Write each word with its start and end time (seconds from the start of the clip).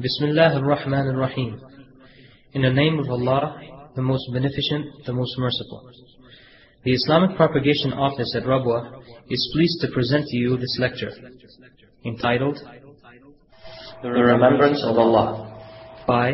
Bismillah 0.00 0.56
ar-Rahman 0.56 1.08
ar-Rahim. 1.08 1.60
In 2.54 2.62
the 2.62 2.70
name 2.70 2.98
of 3.00 3.10
Allah, 3.10 3.60
the 3.94 4.00
most 4.00 4.24
beneficent, 4.32 4.86
the 5.04 5.12
most 5.12 5.34
merciful. 5.38 5.90
The 6.84 6.92
Islamic 6.94 7.36
Propagation 7.36 7.92
Office 7.92 8.34
at 8.34 8.44
Rabwa 8.44 9.02
is 9.28 9.50
pleased 9.52 9.78
to 9.82 9.88
present 9.92 10.24
to 10.24 10.36
you 10.38 10.56
this 10.56 10.78
lecture, 10.80 11.10
entitled 12.06 12.58
The 14.02 14.08
Remembrance 14.08 14.82
of 14.84 14.96
Allah 14.96 15.60
by 16.06 16.32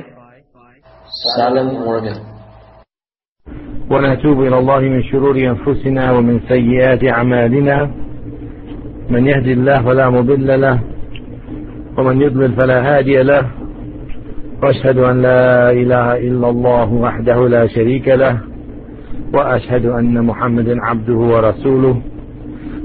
Salim 1.34 1.66
Morgan 1.82 2.32
ونتوب 3.90 4.40
إلى 4.42 4.58
الله 4.58 4.80
من 4.80 5.02
شرور 5.02 5.36
أنفسنا 5.38 6.12
ومن 6.12 6.40
سيئات 6.48 7.04
أعمالنا 7.04 7.86
من 9.10 9.26
يهدي 9.26 9.52
الله 9.52 9.82
فلا 9.82 10.10
مضل 10.10 10.60
له 10.60 10.89
ومن 11.97 12.21
يضلل 12.21 12.51
فلا 12.53 12.97
هادي 12.97 13.23
له 13.23 13.51
وأشهد 14.63 14.97
أن 14.97 15.21
لا 15.21 15.71
إله 15.71 16.17
إلا 16.17 16.49
الله 16.49 16.93
وحده 16.93 17.47
لا 17.47 17.67
شريك 17.67 18.07
له 18.07 18.37
وأشهد 19.33 19.85
أن 19.85 20.25
محمدا 20.25 20.81
عبده 20.81 21.13
ورسوله 21.13 22.01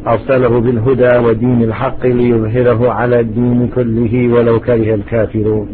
أرسله 0.07 0.61
بالهدى 0.61 1.17
ودين 1.19 1.63
الحق 1.63 2.07
ليظهره 2.07 2.91
على 2.93 3.21
الدين 3.21 3.69
كله 3.75 4.29
ولو 4.29 4.61
كره 4.61 4.95
الكافرون 4.95 5.69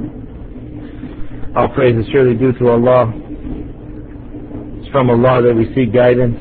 Our 1.54 1.68
praise 1.68 1.94
is 1.98 2.06
surely 2.10 2.32
due 2.34 2.54
to 2.54 2.68
Allah. 2.70 3.12
It's 4.80 4.88
from 4.90 5.10
Allah 5.10 5.42
that 5.42 5.54
we 5.54 5.66
seek 5.74 5.92
guidance 5.92 6.38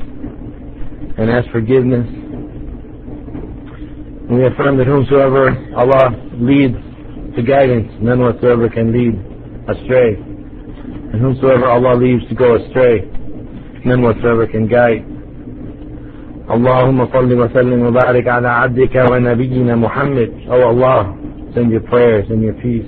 and 1.18 1.28
ask 1.30 1.50
forgiveness. 1.50 2.08
And 4.31 4.37
we 4.37 4.45
affirm 4.45 4.77
that 4.77 4.87
whomsoever 4.87 5.55
Allah 5.75 6.11
leads 6.35 6.75
to 7.35 7.41
guidance, 7.43 7.91
none 8.01 8.19
whatsoever 8.19 8.69
can 8.69 8.91
lead 8.91 9.15
astray. 9.69 10.15
And 10.15 11.21
whomsoever 11.21 11.67
Allah 11.67 11.95
leaves 11.95 12.27
to 12.29 12.35
go 12.35 12.55
astray, 12.55 13.01
none 13.85 14.01
whatsoever 14.01 14.47
can 14.47 14.67
guide. 14.67 15.05
اللهم 16.47 17.05
صل 17.05 17.33
وسلم 17.33 17.81
وبارك 17.85 18.27
على 18.27 18.47
عبدك 18.47 18.95
ونبينا 19.11 19.75
محمد 19.75 20.47
Oh 20.49 20.61
Allah, 20.63 21.13
send 21.53 21.71
your 21.71 21.81
prayers 21.81 22.25
and 22.29 22.41
your 22.41 22.53
peace 22.53 22.87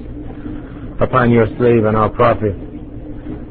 upon 1.01 1.29
your 1.31 1.45
slave 1.57 1.83
and 1.85 1.97
our 1.97 2.09
prophet 2.09 2.55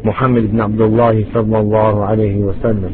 Muhammad 0.04 0.44
ibn 0.44 0.60
Abdullah 0.60 1.12
sallallahu 1.34 2.08
alayhi 2.08 2.40
wa 2.40 2.54
sallam. 2.64 2.92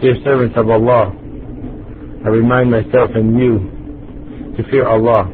Dear 0.00 0.14
servants 0.22 0.54
of 0.56 0.68
Allah, 0.70 1.12
I 2.24 2.28
remind 2.28 2.70
myself 2.70 3.10
and 3.14 3.38
you 3.38 4.54
to 4.56 4.70
fear 4.70 4.86
Allah 4.86 5.30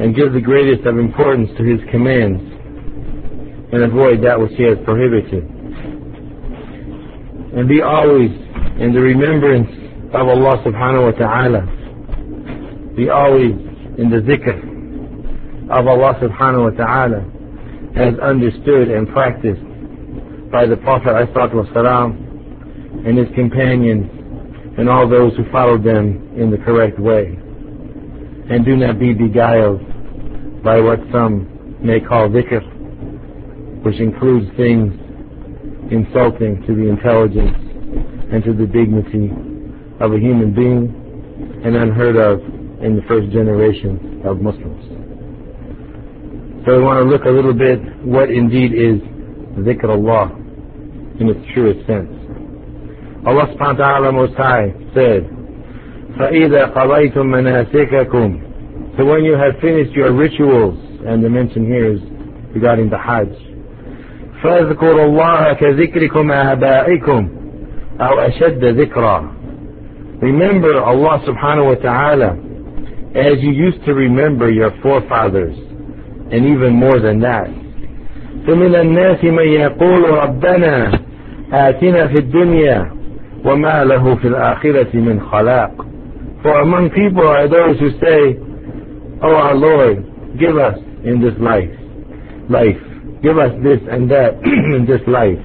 and 0.00 0.14
give 0.14 0.32
the 0.32 0.40
greatest 0.40 0.86
of 0.86 0.98
importance 0.98 1.50
to 1.58 1.64
His 1.64 1.80
commands 1.90 2.42
and 3.72 3.82
avoid 3.82 4.22
that 4.24 4.38
which 4.38 4.52
He 4.56 4.64
has 4.64 4.78
prohibited. 4.84 5.44
And 7.56 7.68
be 7.68 7.82
always 7.82 8.30
in 8.78 8.92
the 8.94 9.00
remembrance 9.00 9.68
of 10.14 10.28
Allah 10.28 10.62
subhanahu 10.64 11.12
wa 11.12 11.18
ta'ala. 11.18 11.62
Be 12.94 13.08
always 13.08 13.52
in 13.98 14.10
the 14.10 14.22
zikr 14.22 14.68
of 15.70 15.86
Allah 15.86 16.14
subhanahu 16.22 16.70
wa 16.70 16.84
ta'ala 16.84 17.24
as 17.96 18.18
understood 18.20 18.90
and 18.90 19.08
practiced 19.08 19.62
by 20.52 20.66
the 20.66 20.76
Prophet 20.76 21.12
والسلام, 21.34 23.06
and 23.06 23.18
his 23.18 23.28
companions 23.34 24.06
and 24.77 24.89
all 24.89 25.07
those 25.07 25.35
who 25.37 25.43
followed 25.51 25.83
them 25.83 26.33
in 26.35 26.49
the 26.49 26.57
correct 26.57 26.99
way. 26.99 27.37
And 28.49 28.65
do 28.65 28.75
not 28.75 28.99
be 28.99 29.13
beguiled 29.13 29.81
by 30.63 30.79
what 30.79 30.99
some 31.11 31.77
may 31.81 31.99
call 31.99 32.29
dhikr, 32.29 32.61
which 33.83 33.99
includes 33.99 34.47
things 34.57 34.93
insulting 35.91 36.63
to 36.65 36.75
the 36.75 36.87
intelligence 36.89 37.57
and 38.31 38.43
to 38.43 38.53
the 38.53 38.65
dignity 38.65 39.29
of 39.99 40.13
a 40.13 40.19
human 40.19 40.53
being 40.53 41.61
and 41.63 41.75
unheard 41.75 42.15
of 42.15 42.39
in 42.83 42.95
the 42.95 43.01
first 43.07 43.31
generation 43.31 44.21
of 44.25 44.41
Muslims. 44.41 44.83
So 46.65 46.77
we 46.77 46.83
want 46.83 47.03
to 47.03 47.09
look 47.09 47.25
a 47.25 47.29
little 47.29 47.53
bit 47.53 47.79
what 48.05 48.31
indeed 48.31 48.73
is 48.73 48.99
dhikr 49.59 49.89
Allah 49.89 50.31
in 51.19 51.29
its 51.29 51.39
truest 51.53 51.85
sense. 51.85 52.22
Allah 53.26 53.46
subhanahu 53.54 53.78
wa 53.78 53.84
ta'ala 53.84 54.12
most 54.12 54.34
high 54.34 54.72
said, 54.94 55.28
فَإِذَا 56.18 56.74
قَضَيْتُم 56.74 57.26
مَنَاسِكَكُمْ 57.26 58.96
So 58.96 59.04
when 59.04 59.24
you 59.24 59.34
have 59.34 59.60
finished 59.60 59.92
your 59.92 60.12
rituals, 60.12 60.78
and 61.06 61.22
the 61.22 61.28
mention 61.28 61.66
here 61.66 61.94
is 61.94 62.00
regarding 62.54 62.90
the 62.90 62.98
Hajj, 62.98 63.28
فَاذْكُرُوا 64.42 65.06
اللَّهَ 65.08 65.52
كَذِكْرِكُمْ 65.52 66.32
آبَائِكُمْ 66.32 67.38
أو 68.00 68.18
أشد 68.18 68.64
ذكرا 68.64 69.34
Remember 70.20 70.82
Allah 70.82 71.22
subhanahu 71.26 71.66
wa 71.66 71.74
ta'ala 71.74 72.30
as 73.14 73.38
you 73.38 73.50
used 73.50 73.84
to 73.84 73.94
remember 73.94 74.50
your 74.50 74.70
forefathers 74.82 75.56
and 76.32 76.44
even 76.46 76.72
more 76.74 76.98
than 77.00 77.20
that. 77.20 77.48
فمن 78.46 78.74
الناس 78.74 79.24
من 79.24 79.48
يقول 79.48 80.10
ربنا 80.10 81.00
آتنا 81.52 82.06
في 82.06 82.18
الدنيا 82.18 82.90
وما 83.44 83.84
له 83.84 84.14
في 84.14 84.28
الآخرة 84.28 84.96
من 84.96 85.20
خلاق 85.20 85.86
For 86.42 86.60
among 86.60 86.90
people 86.90 87.26
are 87.26 87.48
those 87.48 87.78
who 87.80 87.90
say, 87.98 88.38
Oh 89.22 89.34
our 89.34 89.54
Lord, 89.54 90.04
give 90.38 90.56
us 90.56 90.78
in 91.04 91.20
this 91.20 91.34
life, 91.40 91.74
life, 92.48 92.78
give 93.22 93.38
us 93.38 93.50
this 93.62 93.80
and 93.90 94.08
that 94.10 94.38
in 94.76 94.86
this 94.86 95.02
life. 95.08 95.42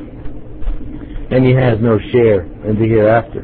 And 1.32 1.44
he 1.46 1.54
has 1.54 1.80
no 1.82 1.98
share 2.12 2.42
in 2.70 2.78
the 2.80 2.88
hereafter. 2.88 3.44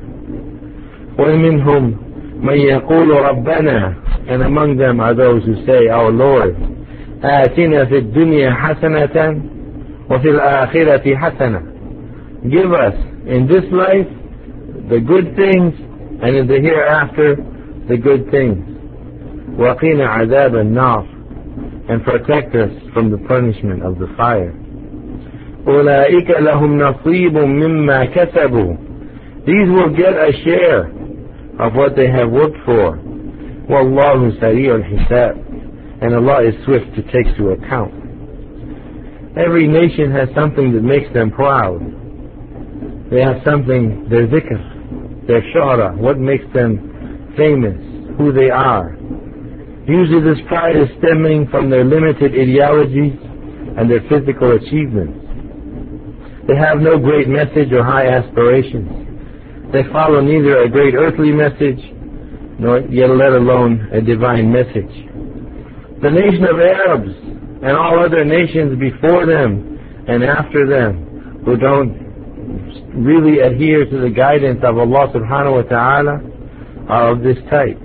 ومنهم 1.18 1.96
من 2.44 2.58
يقول 2.58 3.10
ربنا 3.10 3.96
and 4.30 4.44
among 4.44 4.78
them 4.78 5.00
are 5.00 5.16
those 5.16 5.44
who 5.44 5.56
say, 5.66 5.88
Our 5.88 6.12
Lord, 6.12 6.56
آتنا 7.24 7.86
في 7.86 7.98
الدنيا 7.98 8.52
حسنة 8.52 9.42
وفي 10.10 10.30
الآخرة 10.30 11.16
حسنة 11.16 11.62
Give 12.50 12.72
us 12.74 12.94
in 13.28 13.48
this 13.48 13.66
life 13.72 14.08
the 14.90 15.00
good 15.00 15.36
things 15.36 15.74
and 16.22 16.36
in 16.36 16.48
the 16.48 16.60
hereafter 16.60 17.36
the 17.88 17.98
good 17.98 18.30
things. 18.32 18.66
وقنا 19.58 20.08
عذاب 20.08 20.56
النار 20.56 21.06
and 21.90 22.04
protect 22.04 22.56
us 22.56 22.72
from 22.94 23.10
the 23.10 23.18
punishment 23.28 23.84
of 23.84 23.98
the 24.00 24.08
fire. 24.18 24.54
أولئك 25.68 26.30
لهم 26.40 26.78
نصيب 26.78 27.38
مما 27.38 28.06
كسبوا 28.06 28.78
These 29.46 29.70
will 29.70 29.90
get 29.96 30.14
a 30.14 30.32
share 30.44 30.92
of 31.60 31.74
what 31.76 31.96
they 31.96 32.08
have 32.08 32.30
worked 32.32 32.58
for. 32.66 32.98
والله 33.70 34.40
سريع 34.40 34.76
الحساب 34.76 35.50
and 36.02 36.16
Allah 36.16 36.48
is 36.48 36.56
swift 36.66 36.96
to 36.96 37.02
take 37.12 37.36
to 37.38 37.50
account. 37.50 37.94
Every 39.38 39.68
nation 39.68 40.12
has 40.12 40.30
something 40.36 40.74
that 40.74 40.82
makes 40.84 41.12
them 41.14 41.32
proud. 41.32 41.80
They 43.12 43.22
have 43.22 43.42
something, 43.44 44.08
their 44.10 44.28
zikr, 44.28 44.73
their 45.27 45.43
shuhra, 45.55 45.97
what 45.97 46.19
makes 46.19 46.45
them 46.55 47.33
famous, 47.37 47.77
who 48.19 48.33
they 48.33 48.51
are. 48.51 48.97
Usually 49.87 50.23
this 50.23 50.41
pride 50.49 50.77
is 50.77 50.89
stemming 50.99 51.49
from 51.51 51.69
their 51.69 51.85
limited 51.85 52.33
ideologies 52.33 53.19
and 53.77 53.91
their 53.91 54.01
physical 54.09 54.53
achievements. 54.57 55.21
They 56.49 56.57
have 56.57 56.81
no 56.81 56.99
great 56.99 57.29
message 57.29 57.73
or 57.73 57.85
high 57.85 58.07
aspirations. 58.09 59.73
They 59.73 59.83
follow 59.93 60.21
neither 60.21 60.63
a 60.63 60.69
great 60.69 60.95
earthly 60.95 61.33
message, 61.33 61.81
nor 62.59 62.81
yet 62.81 63.11
let 63.11 63.33
alone 63.33 63.89
a 63.93 64.01
divine 64.01 64.53
message. 64.53 64.93
The 66.03 66.11
nation 66.11 66.45
of 66.45 66.61
Arabs 66.61 67.13
and 67.65 67.73
all 67.77 68.05
other 68.05 68.25
nations 68.25 68.79
before 68.79 69.27
them 69.27 69.75
and 70.07 70.23
after 70.23 70.69
them 70.69 71.43
who 71.45 71.57
don't 71.57 72.04
really 72.95 73.41
adhere 73.41 73.85
to 73.85 74.01
the 74.01 74.11
guidance 74.11 74.61
of 74.63 74.79
Allah 74.79 75.13
subhanahu 75.13 75.65
wa 75.65 75.69
ta'ala 75.69 76.21
are 76.89 77.13
of 77.13 77.23
this 77.23 77.39
type. 77.51 77.79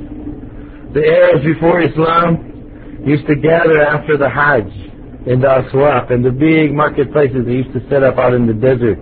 The 0.94 1.06
Arabs 1.06 1.46
before 1.46 1.82
Islam 1.82 3.04
used 3.06 3.28
to 3.28 3.36
gather 3.36 3.82
after 3.82 4.18
the 4.18 4.30
Hajj 4.30 4.68
in 5.28 5.42
the 5.42 5.48
aswaq, 5.48 6.12
and 6.12 6.24
the 6.24 6.32
big 6.32 6.74
marketplaces 6.74 7.46
they 7.46 7.52
used 7.52 7.74
to 7.74 7.82
set 7.90 8.04
up 8.04 8.18
out 8.18 8.34
in 8.34 8.48
the 8.48 8.54
desert, 8.54 8.98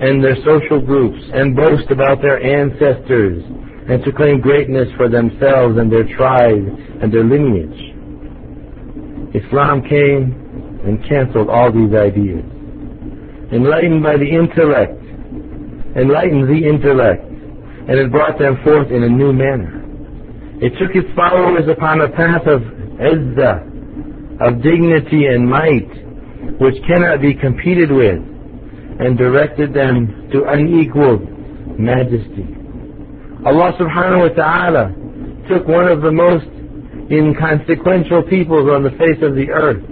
and 0.00 0.22
their 0.22 0.36
social 0.46 0.80
groups, 0.80 1.18
and 1.34 1.56
boast 1.56 1.90
about 1.90 2.22
their 2.22 2.40
ancestors, 2.40 3.42
and 3.88 4.04
to 4.04 4.12
claim 4.12 4.40
greatness 4.40 4.88
for 4.96 5.08
themselves 5.08 5.78
and 5.78 5.90
their 5.90 6.04
tribe 6.16 6.64
and 7.02 7.12
their 7.12 7.24
lineage. 7.24 7.94
Islam 9.34 9.82
came 9.82 10.80
and 10.84 11.04
canceled 11.08 11.50
all 11.50 11.72
these 11.72 11.94
ideas. 11.94 12.44
Enlightened 13.52 14.02
by 14.02 14.16
the 14.16 14.28
intellect, 14.28 14.92
enlightened 15.96 16.48
the 16.48 16.68
intellect, 16.68 17.24
and 17.24 17.98
it 17.98 18.12
brought 18.12 18.38
them 18.38 18.58
forth 18.62 18.90
in 18.90 19.02
a 19.02 19.08
new 19.08 19.32
manner. 19.32 19.82
It 20.60 20.72
took 20.78 20.94
its 20.94 21.08
followers 21.16 21.64
upon 21.68 22.00
a 22.02 22.08
path 22.08 22.46
of 22.46 22.60
izzah, 22.60 24.40
of 24.40 24.62
dignity 24.62 25.26
and 25.26 25.48
might 25.48 25.88
which 26.60 26.74
cannot 26.86 27.22
be 27.22 27.34
competed 27.34 27.90
with 27.90 28.20
and 29.00 29.16
directed 29.16 29.72
them 29.72 30.28
to 30.32 30.44
unequaled 30.44 31.22
majesty. 31.78 32.46
Allah 33.46 33.72
subhanahu 33.78 34.28
wa 34.28 34.34
ta'ala 34.34 34.84
took 35.48 35.66
one 35.66 35.88
of 35.88 36.02
the 36.02 36.12
most 36.12 36.46
inconsequential 37.10 38.24
peoples 38.24 38.68
on 38.68 38.82
the 38.82 38.90
face 38.90 39.22
of 39.22 39.34
the 39.34 39.48
earth 39.50 39.82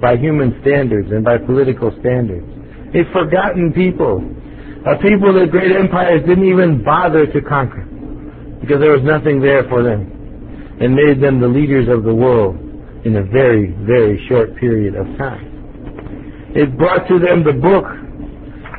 by 0.00 0.16
human 0.16 0.56
standards 0.60 1.10
and 1.10 1.24
by 1.24 1.38
political 1.38 1.90
standards 2.00 2.46
A 2.95 3.03
forgotten 3.11 3.73
people, 3.73 4.23
a 4.87 4.95
people 5.01 5.33
that 5.33 5.51
great 5.51 5.75
empires 5.75 6.21
didn't 6.25 6.47
even 6.47 6.83
bother 6.83 7.25
to 7.27 7.41
conquer 7.41 7.83
because 8.61 8.79
there 8.79 8.91
was 8.91 9.03
nothing 9.03 9.41
there 9.41 9.63
for 9.69 9.83
them 9.83 10.77
and 10.79 10.93
made 10.93 11.21
them 11.21 11.39
the 11.41 11.47
leaders 11.47 11.87
of 11.89 12.03
the 12.03 12.13
world 12.13 12.55
in 13.05 13.15
a 13.17 13.23
very, 13.23 13.71
very 13.85 14.23
short 14.27 14.55
period 14.57 14.95
of 14.95 15.05
time. 15.17 16.51
It 16.55 16.77
brought 16.77 17.07
to 17.07 17.19
them 17.19 17.43
the 17.43 17.53
book. 17.53 17.85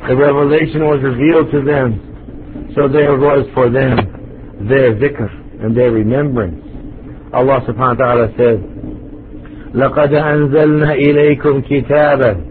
The 0.07 0.15
revelation 0.15 0.85
was 0.85 0.99
revealed 1.03 1.51
to 1.51 1.61
them. 1.63 2.71
So 2.75 2.87
there 2.87 3.15
was 3.17 3.45
for 3.53 3.69
them 3.69 4.67
their 4.67 4.95
zikr 4.95 5.29
and 5.63 5.75
their 5.75 5.91
remembrance. 5.91 6.59
Allah 7.33 7.61
subhanahu 7.67 7.99
wa 7.99 8.05
ta'ala 8.05 8.27
said, 8.37 8.59
لقد 9.73 10.13
أنزلنا 10.13 10.93
إليكم 10.93 11.61
كتابا 11.61 12.41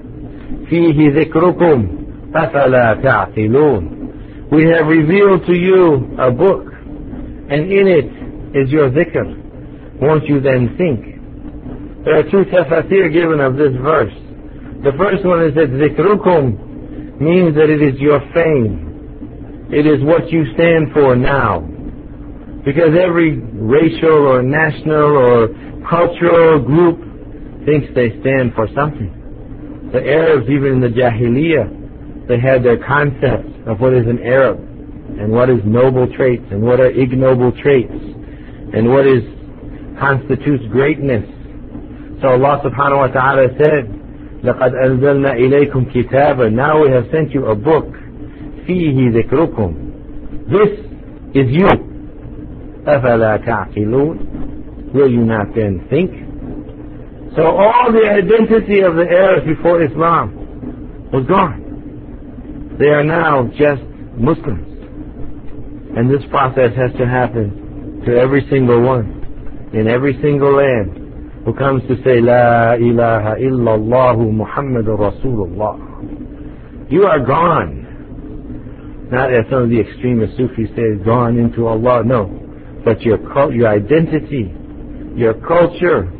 فيه 0.68 1.10
ذكركم 1.10 1.88
أفلا 2.34 2.94
تعقلون 3.02 3.98
We 4.50 4.64
have 4.64 4.86
revealed 4.86 5.44
to 5.46 5.54
you 5.54 6.16
a 6.18 6.30
book 6.30 6.64
and 7.50 7.70
in 7.70 7.86
it 7.86 8.08
is 8.56 8.70
your 8.70 8.90
zikr. 8.90 9.26
Won't 10.00 10.24
you 10.26 10.40
then 10.40 10.74
think? 10.78 11.18
There 12.04 12.18
are 12.18 12.30
two 12.30 12.44
tafsir 12.50 13.12
given 13.12 13.40
of 13.40 13.56
this 13.56 13.72
verse. 13.82 14.14
The 14.84 14.92
first 14.96 15.24
one 15.24 15.42
is 15.44 15.54
that 15.54 15.68
zikrukum 15.68 17.20
means 17.20 17.54
that 17.56 17.68
it 17.68 17.82
is 17.82 18.00
your 18.00 18.20
fame. 18.32 19.68
It 19.70 19.86
is 19.86 20.02
what 20.04 20.30
you 20.30 20.44
stand 20.54 20.92
for 20.94 21.16
now. 21.16 21.60
Because 22.64 22.96
every 22.96 23.38
racial 23.38 24.28
or 24.28 24.42
national 24.42 25.16
or 25.16 25.48
cultural 25.88 26.60
group 26.60 27.00
thinks 27.66 27.88
they 27.94 28.18
stand 28.20 28.54
for 28.54 28.68
something. 28.74 29.12
The 29.92 30.04
Arabs, 30.04 30.48
even 30.50 30.72
in 30.74 30.80
the 30.80 30.88
Jahiliyyah, 30.88 32.26
they 32.28 32.38
had 32.38 32.62
their 32.62 32.76
concepts 32.76 33.48
of 33.66 33.80
what 33.80 33.94
is 33.94 34.06
an 34.06 34.20
Arab 34.22 34.58
and 35.18 35.32
what 35.32 35.48
is 35.48 35.58
noble 35.64 36.06
traits 36.14 36.44
and 36.50 36.62
what 36.62 36.78
are 36.80 36.90
ignoble 36.90 37.52
traits 37.62 37.92
and 37.92 38.88
what 38.90 39.06
is 39.06 39.22
constitutes 39.98 40.62
greatness. 40.70 41.24
So 42.20 42.28
Allah 42.28 42.60
subhanahu 42.64 42.98
wa 42.98 43.06
ta'ala 43.08 43.48
said, 43.58 43.98
لقد 44.44 44.74
أنزلنا 44.74 45.32
إليكم 45.32 45.84
كتابا 45.94 46.48
Now 46.52 46.82
we 46.82 46.90
have 46.90 47.04
sent 47.12 47.32
you 47.32 47.46
a 47.46 47.54
book 47.54 47.86
فيه 48.66 49.10
ذكركم 49.10 49.74
This 50.48 50.78
is 51.34 51.50
you 51.50 51.68
أفلا 52.86 53.36
تعقلون 53.36 54.18
Will 54.94 55.10
you 55.10 55.24
not 55.24 55.54
then 55.54 55.86
think? 55.90 56.21
so 57.35 57.45
all 57.45 57.91
the 57.91 58.07
identity 58.07 58.81
of 58.81 58.95
the 58.95 59.07
Arabs 59.09 59.47
before 59.47 59.81
Islam 59.83 61.09
was 61.11 61.25
gone. 61.25 62.75
They 62.79 62.89
are 62.89 63.03
now 63.03 63.49
just 63.57 63.81
Muslims. 64.17 64.69
And 65.97 66.09
this 66.09 66.21
process 66.29 66.75
has 66.75 66.91
to 66.99 67.07
happen 67.07 68.01
to 68.05 68.15
every 68.15 68.45
single 68.51 68.81
one, 68.81 69.71
in 69.73 69.87
every 69.87 70.13
single 70.21 70.57
land, 70.57 71.43
who 71.45 71.53
comes 71.53 71.81
to 71.87 71.95
say, 72.03 72.21
La 72.21 72.73
ilaha 72.73 73.35
illallah 73.41 74.17
Muhammadur 74.17 74.97
Rasulullah. 74.97 76.91
You 76.91 77.05
are 77.05 77.19
gone. 77.19 79.09
Not 79.11 79.33
as 79.33 79.45
some 79.49 79.63
of 79.63 79.69
the 79.69 79.79
extremist 79.79 80.37
Sufis 80.37 80.69
say, 80.75 81.03
gone 81.03 81.37
into 81.37 81.65
Allah. 81.67 82.03
No. 82.03 82.29
But 82.85 83.01
your, 83.01 83.19
your 83.51 83.69
identity, 83.69 84.53
your 85.15 85.33
culture 85.33 86.11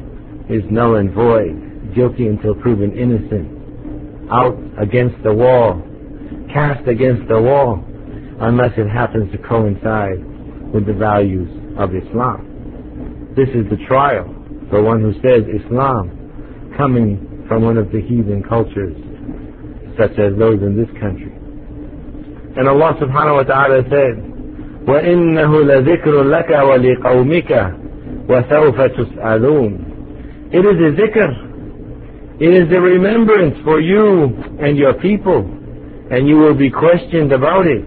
is 0.49 0.63
null 0.71 0.97
and 0.97 1.13
void, 1.13 1.95
guilty 1.95 2.27
until 2.27 2.55
proven 2.55 2.97
innocent, 2.97 3.49
out 4.31 4.57
against 4.81 5.17
the 5.23 5.33
wall, 5.33 5.83
cast 6.53 6.87
against 6.89 7.29
the 7.29 7.41
wall, 7.41 7.85
unless 8.41 8.73
it 8.77 8.89
happens 8.89 9.31
to 9.33 9.39
coincide 9.39 10.25
with 10.73 10.87
the 10.87 10.93
values 10.93 11.49
of 11.79 11.95
Islam. 11.95 13.33
This 13.37 13.49
is 13.51 13.69
the 13.71 13.79
trial 13.87 14.35
for 14.71 14.83
one 14.83 15.01
who 15.01 15.13
says 15.23 15.45
Islam 15.49 16.73
coming 16.77 17.45
from 17.49 17.63
one 17.63 17.79
of 17.79 17.91
the 17.91 18.01
heathen 18.01 18.43
cultures 18.43 18.97
such 19.99 20.13
as 20.19 20.39
those 20.39 20.63
in 20.63 20.77
this 20.77 20.89
country. 21.01 21.33
And 22.57 22.69
Allah 22.69 22.95
subhanahu 23.01 23.37
wa 23.37 23.43
ta'ala 23.43 23.83
said, 23.91 24.15
وَإِنَّهُ 24.87 25.53
لَذِكْرٌ 25.65 26.15
لَكَ 26.27 26.51
وَلِقَوْمِكَ 26.51 27.51
وَسَوْفَ 28.29 28.77
تُسْأَلُونَ 28.97 29.92
it 30.54 30.62
is 30.62 30.78
a 30.78 30.94
zikr. 30.94 32.40
It 32.40 32.54
is 32.54 32.72
a 32.72 32.80
remembrance 32.80 33.58
for 33.64 33.82
you 33.82 34.30
and 34.62 34.78
your 34.78 34.94
people, 35.02 35.42
and 36.12 36.28
you 36.28 36.38
will 36.38 36.54
be 36.54 36.70
questioned 36.70 37.32
about 37.32 37.66
it. 37.66 37.82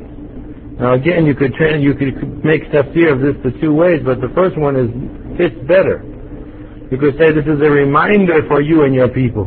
Now 0.81 0.95
again, 0.95 1.27
you 1.27 1.35
could 1.35 1.55
trans, 1.55 1.85
you 1.85 1.95
could 1.95 2.45
make 2.45 2.65
tafsir 2.71 3.13
of 3.13 3.21
this 3.21 3.37
the 3.45 3.57
two 3.61 3.73
ways, 3.73 4.03
but 4.05 4.21
the 4.21 4.31
first 4.35 4.59
one 4.59 4.75
is 4.75 4.91
fits 5.39 5.55
better. 5.69 6.03
You 6.91 6.99
could 6.99 7.15
say 7.19 7.31
this 7.31 7.47
is 7.47 7.63
a 7.63 7.71
reminder 7.71 8.43
for 8.49 8.61
you 8.61 8.83
and 8.83 8.95
your 8.95 9.09
people. 9.09 9.47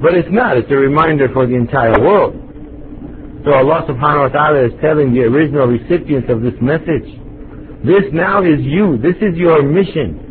But 0.00 0.14
it's 0.14 0.30
not. 0.30 0.56
It's 0.56 0.70
a 0.70 0.76
reminder 0.76 1.28
for 1.32 1.46
the 1.46 1.54
entire 1.54 1.98
world. 1.98 2.34
So 3.44 3.54
Allah 3.54 3.82
subhanahu 3.88 4.28
wa 4.28 4.28
ta'ala 4.28 4.66
is 4.66 4.72
telling 4.80 5.14
the 5.14 5.22
original 5.22 5.66
recipients 5.66 6.30
of 6.30 6.42
this 6.42 6.54
message, 6.60 7.06
this 7.82 8.06
now 8.12 8.42
is 8.42 8.60
you. 8.62 8.98
This 8.98 9.16
is 9.22 9.34
your 9.34 9.62
mission. 9.62 10.27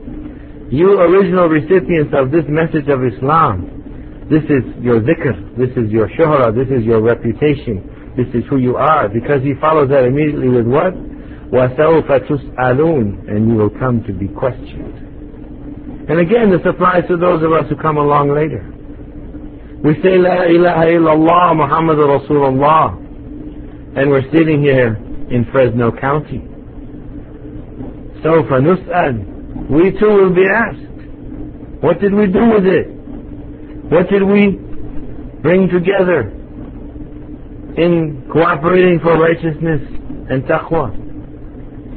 You 0.70 1.00
original 1.00 1.48
recipients 1.48 2.12
of 2.16 2.30
this 2.30 2.44
message 2.48 2.88
of 2.88 3.04
Islam. 3.04 4.26
This 4.30 4.42
is 4.44 4.64
your 4.80 5.00
dhikr. 5.00 5.58
This 5.58 5.70
is 5.76 5.90
your 5.90 6.08
shuhra. 6.08 6.54
This 6.54 6.68
is 6.72 6.84
your 6.84 7.02
reputation. 7.02 8.14
This 8.16 8.28
is 8.34 8.44
who 8.48 8.58
you 8.58 8.76
are. 8.76 9.08
Because 9.08 9.42
he 9.42 9.54
follows 9.60 9.90
that 9.90 10.04
immediately 10.04 10.48
with 10.48 10.66
what? 10.66 10.94
وَسَوْفَ 11.52 12.08
تُسْأَلُونَ 12.08 13.28
And 13.28 13.48
you 13.48 13.54
will 13.54 13.70
come 13.70 14.02
to 14.04 14.12
be 14.12 14.28
questioned. 14.28 16.08
And 16.08 16.18
again, 16.18 16.50
this 16.50 16.64
applies 16.64 17.06
to 17.08 17.16
those 17.16 17.42
of 17.42 17.52
us 17.52 17.68
who 17.68 17.76
come 17.76 17.98
along 17.98 18.34
later. 18.34 18.64
We 19.84 19.94
say 20.02 20.16
La 20.16 20.44
ilaha 20.44 20.86
illallah 20.86 21.56
Muhammad 21.56 21.98
Rasulullah 21.98 23.02
and 23.94 24.10
we're 24.10 24.24
sitting 24.32 24.62
here 24.62 24.96
in 25.30 25.44
Fresno 25.52 25.92
County. 25.92 26.40
So 28.22 28.46
for 28.48 28.60
Nus'al, 28.60 29.35
we 29.69 29.91
too 29.99 30.07
will 30.07 30.33
be 30.33 30.45
asked, 30.47 31.81
what 31.81 31.99
did 31.99 32.13
we 32.13 32.27
do 32.27 32.49
with 32.49 32.65
it? 32.65 32.87
What 33.91 34.09
did 34.09 34.23
we 34.23 34.57
bring 35.41 35.69
together 35.69 36.31
in 37.77 38.27
cooperating 38.31 38.99
for 39.01 39.17
righteousness 39.17 39.81
and 40.29 40.43
taqwa? 40.43 40.91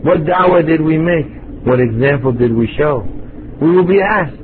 What 0.04 0.24
da'wah 0.24 0.66
did 0.66 0.80
we 0.80 0.98
make? 0.98 1.26
What 1.64 1.80
example 1.80 2.32
did 2.32 2.54
we 2.54 2.68
show? 2.78 3.06
We 3.60 3.70
will 3.76 3.86
be 3.86 4.00
asked, 4.00 4.36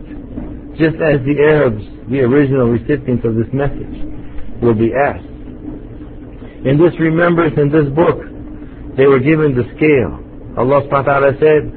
just 0.79 0.97
as 0.97 1.21
the 1.25 1.37
Arabs, 1.49 1.83
the 2.11 2.21
original 2.21 2.69
recipients 2.69 3.25
of 3.25 3.35
this 3.35 3.49
message, 3.53 4.05
will 4.63 4.75
be 4.75 4.93
asked. 4.93 5.25
In 6.65 6.79
this 6.79 6.93
remembrance, 7.01 7.55
in 7.57 7.71
this 7.71 7.89
book, 7.95 8.21
they 8.97 9.07
were 9.07 9.21
given 9.21 9.55
the 9.55 9.65
scale. 9.77 10.21
Allah 10.59 10.83
subhanahu 10.89 10.91
wa 10.91 11.03
ta'ala 11.03 11.33
said, 11.39 11.76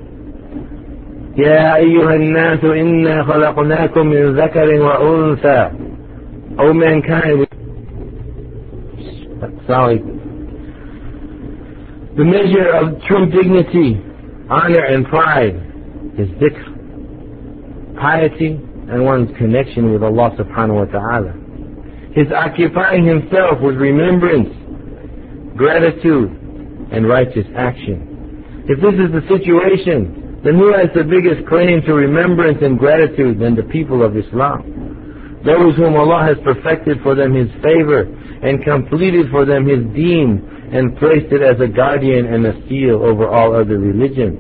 يا 1.38 1.76
أيها 1.76 2.14
الناس 2.14 2.64
إنا 2.64 3.24
خلقناكم 3.24 4.06
من 4.06 4.34
ذكر 4.40 4.80
وأنثى 4.80 5.70
أو 6.60 6.72
mankind 6.72 7.46
sorry 9.66 9.98
the 12.16 12.24
measure 12.24 12.68
of 12.80 13.02
true 13.08 13.26
dignity 13.26 14.00
honor 14.48 14.84
and 14.84 15.06
pride 15.06 15.56
is 16.18 16.28
dhikr 16.42 16.74
piety 17.96 18.60
and 18.88 19.04
one's 19.04 19.30
connection 19.38 19.92
with 19.92 20.02
Allah 20.02 20.30
subhanahu 20.38 20.84
wa 20.84 20.88
ta'ala. 20.92 21.32
His 22.12 22.26
occupying 22.30 23.06
himself 23.06 23.60
with 23.60 23.76
remembrance, 23.76 24.52
gratitude, 25.56 26.30
and 26.92 27.08
righteous 27.08 27.46
action. 27.56 28.64
If 28.68 28.80
this 28.80 28.94
is 28.94 29.10
the 29.10 29.24
situation, 29.26 30.27
then 30.44 30.60
who 30.60 30.76
has 30.76 30.92
the 30.94 31.04
biggest 31.04 31.48
claim 31.48 31.80
to 31.88 31.94
remembrance 31.94 32.58
and 32.60 32.78
gratitude 32.78 33.40
than 33.40 33.56
the 33.56 33.62
people 33.64 34.04
of 34.04 34.14
Islam? 34.14 35.40
Those 35.40 35.74
whom 35.76 35.96
Allah 35.96 36.20
has 36.28 36.36
perfected 36.44 37.00
for 37.02 37.14
them 37.14 37.32
His 37.32 37.48
favor 37.64 38.04
and 38.44 38.62
completed 38.62 39.32
for 39.32 39.46
them 39.46 39.64
His 39.64 39.80
deen 39.96 40.44
and 40.70 40.96
placed 40.98 41.32
it 41.32 41.40
as 41.40 41.60
a 41.64 41.68
guardian 41.68 42.26
and 42.28 42.44
a 42.44 42.52
seal 42.68 43.00
over 43.00 43.26
all 43.26 43.56
other 43.56 43.78
religions. 43.78 44.36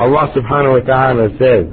Allah 0.00 0.32
subhanahu 0.32 0.80
wa 0.80 0.84
ta'ala 0.88 1.28
says, 1.36 1.68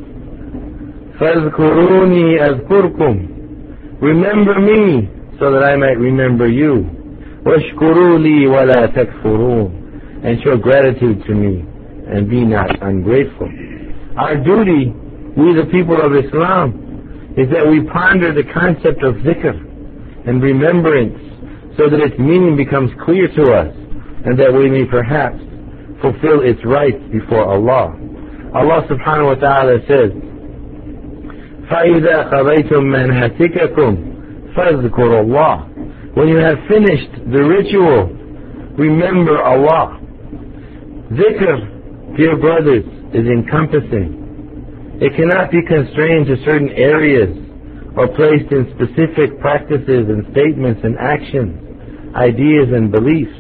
فَاذْكُرُونِي 1.16 2.44
أَذْكُرْكُمْ 2.44 4.02
Remember 4.02 4.60
me 4.60 5.08
so 5.40 5.52
that 5.52 5.64
I 5.64 5.78
might 5.78 5.98
remember 5.98 6.48
you. 6.48 6.92
وَاشْكُرُوا 7.46 8.20
لِي 8.20 8.52
وَلَا 8.52 8.92
تَكْفُرُونَ 8.94 10.26
And 10.26 10.44
show 10.44 10.58
gratitude 10.58 11.24
to 11.26 11.34
me 11.34 11.66
and 12.08 12.30
be 12.30 12.44
not 12.46 12.70
ungrateful. 12.84 13.50
Our 14.18 14.36
duty, 14.38 14.94
we 15.38 15.54
the 15.56 15.68
people 15.72 16.00
of 16.02 16.14
Islam, 16.14 17.34
is 17.38 17.48
that 17.52 17.66
we 17.66 17.88
ponder 17.88 18.34
the 18.34 18.44
concept 18.52 19.04
of 19.04 19.16
zikr 19.24 19.56
and 20.28 20.44
remembrance 20.44 21.16
so 21.78 21.90
that 21.90 22.00
its 22.02 22.18
meaning 22.20 22.58
becomes 22.58 22.92
clear 23.06 23.28
to 23.28 23.54
us 23.54 23.74
and 24.26 24.38
that 24.38 24.54
we 24.54 24.70
may 24.70 24.86
perhaps 24.86 25.40
fulfill 26.02 26.42
its 26.42 26.60
rights 26.66 27.00
before 27.12 27.46
Allah. 27.46 27.96
Allah 28.54 28.86
subhanahu 28.92 29.32
wa 29.32 29.36
ta'ala 29.36 29.80
says, 29.88 30.12
فَإِذَا 31.72 32.32
خَضَيْتُم 32.34 32.84
مَنْهَتِكَكُمْ 32.84 34.12
فَاذْكُرُوا 34.56 35.24
اللَّهِ 35.24 36.18
When 36.18 36.28
you 36.28 36.38
have 36.38 36.58
finished 36.68 37.12
the 37.32 37.40
ritual, 37.40 38.08
remember 38.78 39.42
Allah. 39.42 40.00
Zikr, 41.14 41.75
dear 42.17 42.37
brothers, 42.37 42.85
is 43.13 43.27
encompassing. 43.27 44.99
It 45.01 45.15
cannot 45.17 45.51
be 45.51 45.61
constrained 45.63 46.27
to 46.27 46.37
certain 46.45 46.71
areas 46.71 47.37
or 47.97 48.09
placed 48.09 48.51
in 48.53 48.73
specific 48.77 49.39
practices 49.41 50.09
and 50.09 50.25
statements 50.33 50.81
and 50.85 50.97
actions, 50.99 52.15
ideas 52.17 52.69
and 52.73 52.91
beliefs. 52.91 53.37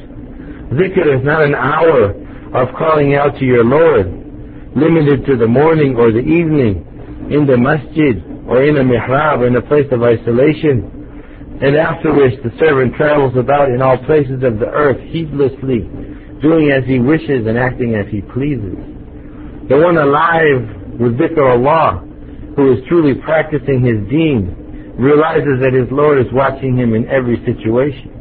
Zikr 0.76 1.18
is 1.18 1.24
not 1.24 1.42
an 1.42 1.54
hour 1.54 2.12
of 2.54 2.74
calling 2.76 3.14
out 3.14 3.38
to 3.38 3.44
your 3.44 3.64
Lord, 3.64 4.06
limited 4.76 5.24
to 5.26 5.36
the 5.36 5.46
morning 5.46 5.96
or 5.96 6.12
the 6.12 6.24
evening, 6.24 6.84
in 7.30 7.46
the 7.46 7.56
masjid 7.56 8.22
or 8.46 8.62
in 8.62 8.76
a 8.76 8.84
mihrab 8.84 9.46
in 9.46 9.56
a 9.56 9.62
place 9.62 9.88
of 9.90 10.02
isolation. 10.02 11.58
And 11.60 11.74
after 11.76 12.12
which 12.12 12.34
the 12.44 12.52
servant 12.58 12.94
travels 12.94 13.36
about 13.36 13.70
in 13.70 13.80
all 13.80 13.98
places 14.04 14.44
of 14.44 14.58
the 14.58 14.68
earth 14.68 15.00
heedlessly, 15.08 15.88
doing 16.41 16.71
as 16.71 16.83
he 16.85 16.99
wishes 16.99 17.45
and 17.47 17.57
acting 17.57 17.95
as 17.95 18.07
he 18.11 18.21
pleases. 18.21 18.75
The 19.69 19.77
one 19.77 19.97
alive 19.97 20.99
with 20.99 21.17
dhikr 21.17 21.39
Allah, 21.39 22.03
who 22.55 22.73
is 22.73 22.79
truly 22.89 23.15
practicing 23.15 23.85
his 23.85 24.09
deen, 24.09 24.95
realizes 24.97 25.61
that 25.61 25.73
his 25.73 25.87
Lord 25.91 26.19
is 26.19 26.31
watching 26.33 26.77
him 26.77 26.93
in 26.93 27.07
every 27.07 27.37
situation. 27.45 28.11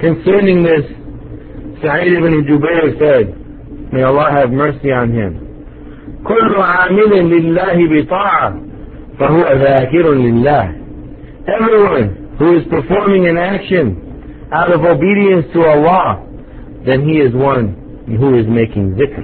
Concerning 0.00 0.62
this, 0.62 0.84
Sa'id 1.82 2.12
ibn 2.12 2.44
Jubair 2.44 2.92
said, 2.98 3.92
May 3.92 4.02
Allah 4.02 4.30
have 4.32 4.50
mercy 4.50 4.90
on 4.90 5.12
him. 5.12 5.42
كل 6.26 6.54
عامل 6.56 7.30
لله 7.30 7.88
بطاعة 7.88 8.60
فهو 9.18 9.42
ذاكر 9.42 10.14
لله 10.14 10.74
Everyone 11.46 12.34
who 12.38 12.58
is 12.58 12.64
performing 12.68 13.28
an 13.28 13.36
action 13.38 14.09
out 14.51 14.71
of 14.71 14.83
obedience 14.83 15.45
to 15.53 15.65
Allah, 15.65 16.27
then 16.85 17.07
he 17.07 17.17
is 17.17 17.33
one 17.33 18.05
who 18.07 18.37
is 18.37 18.45
making 18.47 18.95
zikr. 18.95 19.23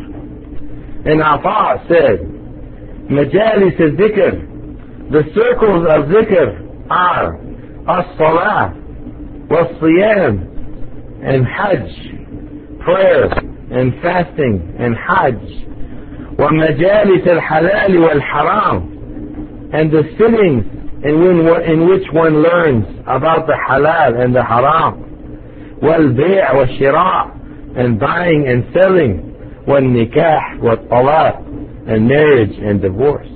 And 1.06 1.22
Atta 1.22 1.84
said, 1.90 2.20
Majalis 3.10 3.80
al 3.80 3.92
zikr, 4.00 5.12
the 5.12 5.24
circles 5.36 5.86
of 5.90 6.06
zikr 6.08 6.90
are 6.90 7.36
as-salah, 7.88 8.74
was-siyam, 9.50 10.44
and 11.24 11.46
hajj, 11.46 12.80
prayer, 12.84 13.26
and 13.72 13.94
fasting, 14.02 14.76
and 14.80 14.96
hajj. 14.96 15.64
ومجالس 16.38 17.28
الحلال 17.28 17.98
والحرام 17.98 18.98
and 19.74 19.92
the 19.92 20.04
sittings 20.18 20.64
in, 21.04 21.20
when, 21.20 21.64
in 21.64 21.90
which 21.90 22.06
one 22.14 22.44
learns 22.44 22.86
about 23.08 23.48
the 23.48 23.58
halal 23.68 24.24
and 24.24 24.36
the 24.36 24.44
haram 24.44 25.07
والبيع 25.83 26.53
والشراء 26.53 27.31
and 27.77 27.99
buying 27.99 28.49
and 28.49 28.65
selling 28.75 29.35
والنكاح 29.67 30.63
والطلاق 30.63 31.43
and 31.89 32.09
marriage 32.09 32.57
and 32.59 32.81
divorce 32.81 33.29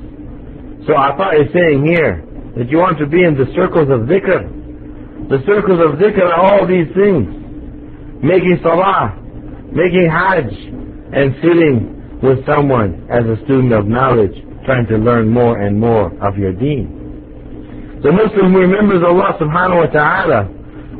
so 0.86 0.94
Ata 0.94 1.42
is 1.42 1.52
saying 1.52 1.84
here 1.84 2.24
that 2.56 2.70
you 2.70 2.78
want 2.78 2.98
to 2.98 3.06
be 3.06 3.24
in 3.24 3.34
the 3.34 3.46
circles 3.54 3.88
of 3.90 4.08
dhikr 4.08 5.28
the 5.28 5.38
circles 5.46 5.80
of 5.80 5.98
dhikr 5.98 6.22
are 6.22 6.40
all 6.40 6.66
these 6.66 6.88
things 6.94 7.26
making 8.22 8.58
salah 8.62 9.16
making 9.72 10.08
hajj 10.08 10.52
and 11.12 11.34
sitting 11.42 11.96
with 12.22 12.44
someone 12.46 13.06
as 13.10 13.24
a 13.26 13.36
student 13.44 13.72
of 13.72 13.86
knowledge, 13.86 14.32
trying 14.64 14.86
to 14.88 14.96
learn 14.96 15.28
more 15.28 15.60
and 15.60 15.78
more 15.78 16.08
of 16.24 16.36
your 16.38 16.52
deen. 16.52 18.00
The 18.02 18.12
Muslim 18.12 18.52
who 18.52 18.60
remembers 18.60 19.02
Allah 19.04 19.36
subhanahu 19.40 19.84
wa 19.84 19.90
ta'ala, 19.92 20.40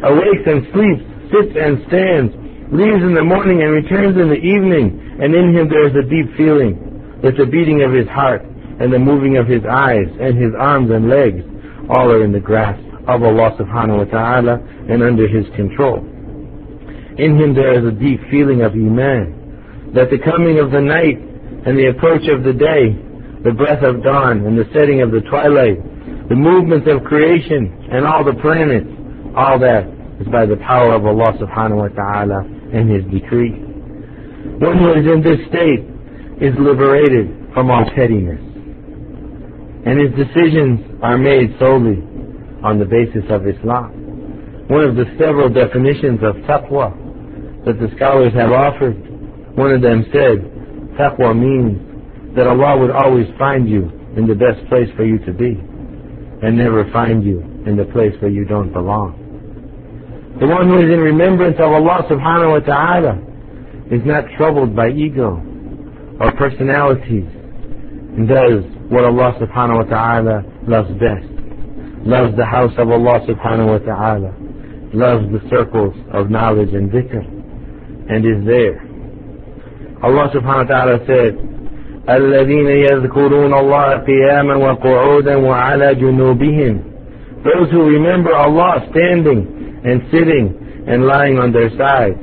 awakes 0.05 0.45
and 0.47 0.67
sleeps, 0.73 1.05
sits 1.32 1.56
and 1.56 1.80
stands, 1.88 2.32
leaves 2.72 3.04
in 3.04 3.16
the 3.16 3.24
morning 3.24 3.64
and 3.64 3.72
returns 3.72 4.20
in 4.20 4.28
the 4.28 4.40
evening, 4.40 5.00
and 5.20 5.36
in 5.36 5.56
him 5.56 5.68
there 5.68 5.88
is 5.88 5.96
a 5.96 6.08
deep 6.08 6.28
feeling, 6.36 6.76
that 7.24 7.36
the 7.38 7.46
beating 7.46 7.84
of 7.84 7.92
his 7.92 8.08
heart, 8.08 8.44
and 8.80 8.92
the 8.92 9.00
moving 9.00 9.38
of 9.38 9.48
his 9.48 9.64
eyes, 9.64 10.08
and 10.20 10.38
his 10.38 10.52
arms 10.60 10.92
and 10.92 11.10
legs, 11.10 11.44
all 11.90 12.12
are 12.12 12.24
in 12.24 12.32
the 12.32 12.40
grasp 12.40 12.84
of 13.08 13.24
Allah 13.24 13.56
subhanahu 13.60 14.06
wa 14.06 14.10
ta'ala 14.12 14.56
and 14.88 15.04
under 15.04 15.28
his 15.28 15.46
control. 15.56 16.00
In 17.18 17.36
him 17.40 17.54
there 17.54 17.76
is 17.80 17.86
a 17.86 17.96
deep 17.96 18.20
feeling 18.30 18.62
of 18.62 18.74
Iman, 18.74 19.92
that 19.94 20.10
the 20.10 20.20
coming 20.20 20.60
of 20.60 20.72
the 20.72 20.82
night 20.82 21.20
and 21.66 21.78
the 21.78 21.92
approach 21.92 22.28
of 22.28 22.44
the 22.44 22.54
day, 22.54 22.96
the 23.44 23.52
breath 23.52 23.84
of 23.84 24.04
dawn 24.04 24.46
and 24.46 24.58
the 24.58 24.70
setting 24.74 25.02
of 25.02 25.12
the 25.12 25.22
twilight, 25.30 25.78
the 26.30 26.36
movements 26.36 26.88
of 26.88 27.04
creation 27.04 27.90
and 27.92 28.06
all 28.06 28.24
the 28.24 28.40
planets, 28.40 28.88
all 29.36 29.60
that 29.60 30.01
is 30.22 30.28
by 30.32 30.46
the 30.46 30.58
power 30.58 30.94
of 30.94 31.06
Allah 31.06 31.34
subhanahu 31.42 31.78
wa 31.78 31.88
ta'ala 31.90 32.46
and 32.74 32.90
His 32.90 33.04
decree. 33.12 33.52
One 34.62 34.78
who 34.78 34.94
is 34.94 35.06
in 35.10 35.22
this 35.22 35.42
state 35.50 35.84
is 36.42 36.54
liberated 36.58 37.54
from 37.54 37.70
all 37.70 37.86
pettiness. 37.96 38.40
And 39.84 39.98
his 39.98 40.14
decisions 40.14 41.02
are 41.02 41.18
made 41.18 41.58
solely 41.58 41.98
on 42.64 42.78
the 42.78 42.86
basis 42.86 43.26
of 43.30 43.48
Islam. 43.48 44.70
One 44.70 44.86
of 44.86 44.96
the 44.96 45.06
several 45.18 45.50
definitions 45.50 46.22
of 46.22 46.36
taqwa 46.46 46.94
that 47.66 47.80
the 47.82 47.90
scholars 47.98 48.34
have 48.34 48.52
offered 48.52 49.12
one 49.56 49.72
of 49.74 49.82
them 49.82 50.06
said, 50.14 50.40
Taqwa 50.96 51.36
means 51.36 52.36
that 52.36 52.48
Allah 52.48 52.80
would 52.80 52.92
always 52.92 53.28
find 53.38 53.68
you 53.68 53.92
in 54.16 54.28
the 54.28 54.36
best 54.36 54.66
place 54.70 54.88
for 54.96 55.04
you 55.04 55.20
to 55.26 55.34
be 55.34 55.60
and 56.42 56.58
never 56.58 56.90
find 56.92 57.24
you 57.24 57.42
in 57.68 57.76
the 57.76 57.86
place 57.92 58.14
where 58.22 58.32
you 58.32 58.46
don't 58.46 58.72
belong. 58.72 59.21
The 60.41 60.47
one 60.47 60.69
who 60.69 60.79
is 60.79 60.93
in 60.93 61.01
remembrance 61.01 61.57
of 61.59 61.73
Allah 61.73 62.05
subhanahu 62.11 62.61
wa 62.61 62.61
ta'ala 62.61 63.15
is 63.91 64.03
not 64.05 64.25
troubled 64.37 64.77
by 64.77 64.91
ego 64.91 65.41
or 66.21 66.33
personalities 66.33 67.27
and 68.17 68.29
does 68.29 68.65
what 68.91 69.05
Allah 69.05 69.33
subhanahu 69.41 69.85
wa 69.85 69.89
ta'ala 69.89 70.45
loves 70.69 70.91
best. 71.01 71.29
Loves 72.07 72.37
the 72.37 72.45
house 72.47 72.73
of 72.79 72.91
Allah 72.91 73.21
subhanahu 73.27 73.67
wa 73.67 73.79
ta'ala. 73.79 74.33
Loves 74.95 75.25
the 75.33 75.41
circles 75.51 75.95
of 76.13 76.31
knowledge 76.31 76.73
and 76.73 76.91
dhikr 76.91 77.37
and 78.09 78.25
is 78.25 78.47
there 78.47 78.87
Allah 80.03 80.31
subhanahu 80.35 80.69
wa 80.69 80.71
ta'ala 80.71 80.99
said, 81.07 81.35
الذين 82.09 82.69
يذكرون 82.69 83.55
الله 83.55 83.97
قياما 83.97 84.55
وقعودا 84.55 85.37
وعلى 85.37 85.95
جنوبهم 85.95 86.81
Those 87.45 87.71
who 87.71 87.83
remember 87.83 88.35
Allah 88.35 88.87
standing 88.91 89.60
and 89.85 90.03
sitting 90.13 90.85
and 90.87 91.07
lying 91.07 91.39
on 91.39 91.53
their 91.53 91.71
sides. 91.77 92.19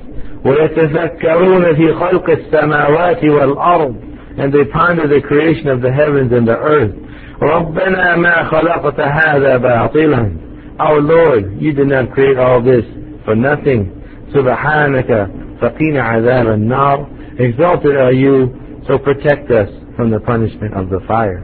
ويتذكرون 0.45 1.75
في 1.75 1.93
خلق 1.93 2.29
السماوات 2.29 3.23
والأرض 3.23 3.95
And 4.37 4.51
they 4.51 4.65
ponder 4.65 5.07
the 5.07 5.21
creation 5.21 5.67
of 5.67 5.81
the 5.81 5.91
heavens 5.91 6.31
and 6.31 6.47
the 6.47 6.57
earth. 6.57 6.93
ربنا 7.41 8.15
ما 8.15 8.43
خلقت 8.43 8.99
هذا 8.99 9.57
باطلا 9.57 10.31
Our 10.79 11.01
Lord, 11.01 11.61
you 11.61 11.71
did 11.71 11.87
not 11.87 12.11
create 12.11 12.37
all 12.37 12.61
this 12.61 12.85
for 13.25 13.35
nothing. 13.35 13.91
سبحانك 14.33 15.29
فقنا 15.61 16.01
عذاب 16.01 16.47
النار 16.47 17.07
Exalted 17.39 17.95
are 17.95 18.13
you, 18.13 18.53
so 18.87 18.97
protect 18.97 19.49
us 19.49 19.69
from 19.95 20.11
the 20.11 20.19
punishment 20.19 20.73
of 20.73 20.89
the 20.89 20.99
fire. 21.07 21.43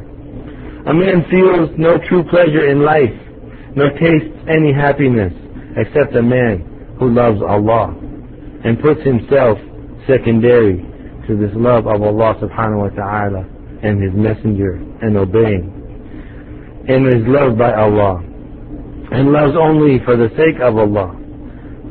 A 0.85 0.93
man 0.93 1.25
feels 1.29 1.69
no 1.77 1.97
true 2.07 2.23
pleasure 2.29 2.69
in 2.69 2.83
life, 2.83 3.13
nor 3.75 3.89
tastes 3.91 4.37
any 4.47 4.71
happiness, 4.73 5.33
except 5.76 6.14
a 6.16 6.22
man 6.22 6.96
who 6.98 7.12
loves 7.12 7.40
Allah 7.42 7.94
and 8.64 8.80
puts 8.80 9.02
himself 9.02 9.58
secondary 10.06 10.82
to 11.26 11.36
this 11.36 11.50
love 11.54 11.86
of 11.86 12.02
Allah 12.02 12.34
subhanahu 12.40 12.90
wa 12.90 12.92
ta'ala 12.94 13.44
and 13.82 14.02
His 14.02 14.12
Messenger 14.14 14.80
and 15.02 15.16
obeying. 15.16 15.70
And 16.88 17.06
is 17.08 17.24
loved 17.26 17.58
by 17.58 17.72
Allah 17.72 18.20
and 19.10 19.32
loves 19.32 19.54
only 19.56 20.00
for 20.04 20.16
the 20.16 20.28
sake 20.36 20.60
of 20.60 20.76
Allah. 20.76 21.16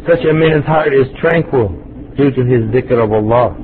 Such 0.07 0.25
a 0.25 0.33
man's 0.33 0.65
heart 0.65 0.93
is 0.93 1.07
tranquil 1.21 1.69
due 2.17 2.31
to 2.31 2.43
his 2.43 2.67
dhikr 2.69 2.99
of 2.99 3.11
Allah. 3.11 3.55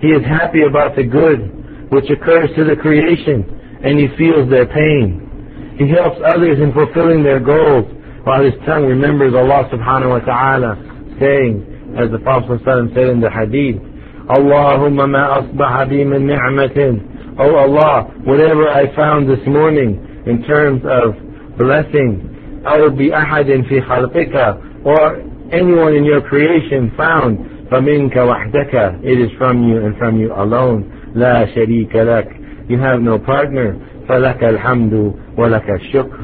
He 0.00 0.08
is 0.08 0.24
happy 0.24 0.62
about 0.62 0.96
the 0.96 1.04
good 1.04 1.90
which 1.90 2.08
occurs 2.08 2.48
to 2.56 2.64
the 2.64 2.76
creation, 2.76 3.44
and 3.82 3.98
he 3.98 4.08
feels 4.16 4.48
their 4.48 4.66
pain. 4.66 5.74
He 5.76 5.88
helps 5.88 6.16
others 6.24 6.60
in 6.62 6.72
fulfilling 6.72 7.22
their 7.22 7.40
goals, 7.40 7.84
while 8.29 8.43
his 8.43 8.53
tongue 8.65 8.85
remembers 8.85 9.33
Allah 9.35 9.69
subhanahu 9.71 10.09
wa 10.09 10.19
ta'ala, 10.19 10.75
saying, 11.19 11.93
as 11.97 12.11
the 12.11 12.19
Prophet 12.19 12.61
ﷺ 12.65 12.93
said 12.93 13.07
in 13.09 13.21
the 13.21 13.29
hadith, 13.29 13.81
Allahumma 14.27 15.09
ma 15.09 15.41
asbaha 15.41 15.87
bi 15.87 16.03
min 16.03 16.25
ni'matin. 16.27 17.37
Oh 17.39 17.55
Allah, 17.55 18.09
whatever 18.25 18.67
I 18.67 18.93
found 18.95 19.29
this 19.29 19.45
morning 19.45 20.23
in 20.25 20.41
terms 20.43 20.81
of 20.85 21.13
blessing, 21.57 22.35
أو 22.65 22.89
بأحد 22.89 23.63
في 23.69 23.81
خلقك 23.81 24.57
or 24.85 25.21
anyone 25.51 25.93
in 25.93 26.03
your 26.03 26.21
creation 26.21 26.91
found 26.97 27.37
فمنك 27.71 28.15
وحدك 28.15 29.03
it 29.03 29.19
is 29.19 29.31
from 29.37 29.67
you 29.67 29.85
and 29.85 29.97
from 29.97 30.19
you 30.19 30.33
alone 30.33 30.83
لا 31.15 31.45
شريك 31.45 31.95
لك 31.95 32.27
you 32.69 32.77
have 32.77 33.01
no 33.01 33.19
partner 33.19 33.75
فلك 34.09 34.43
الحمد 34.43 35.13
ولك 35.37 35.69
الشكر 35.69 36.19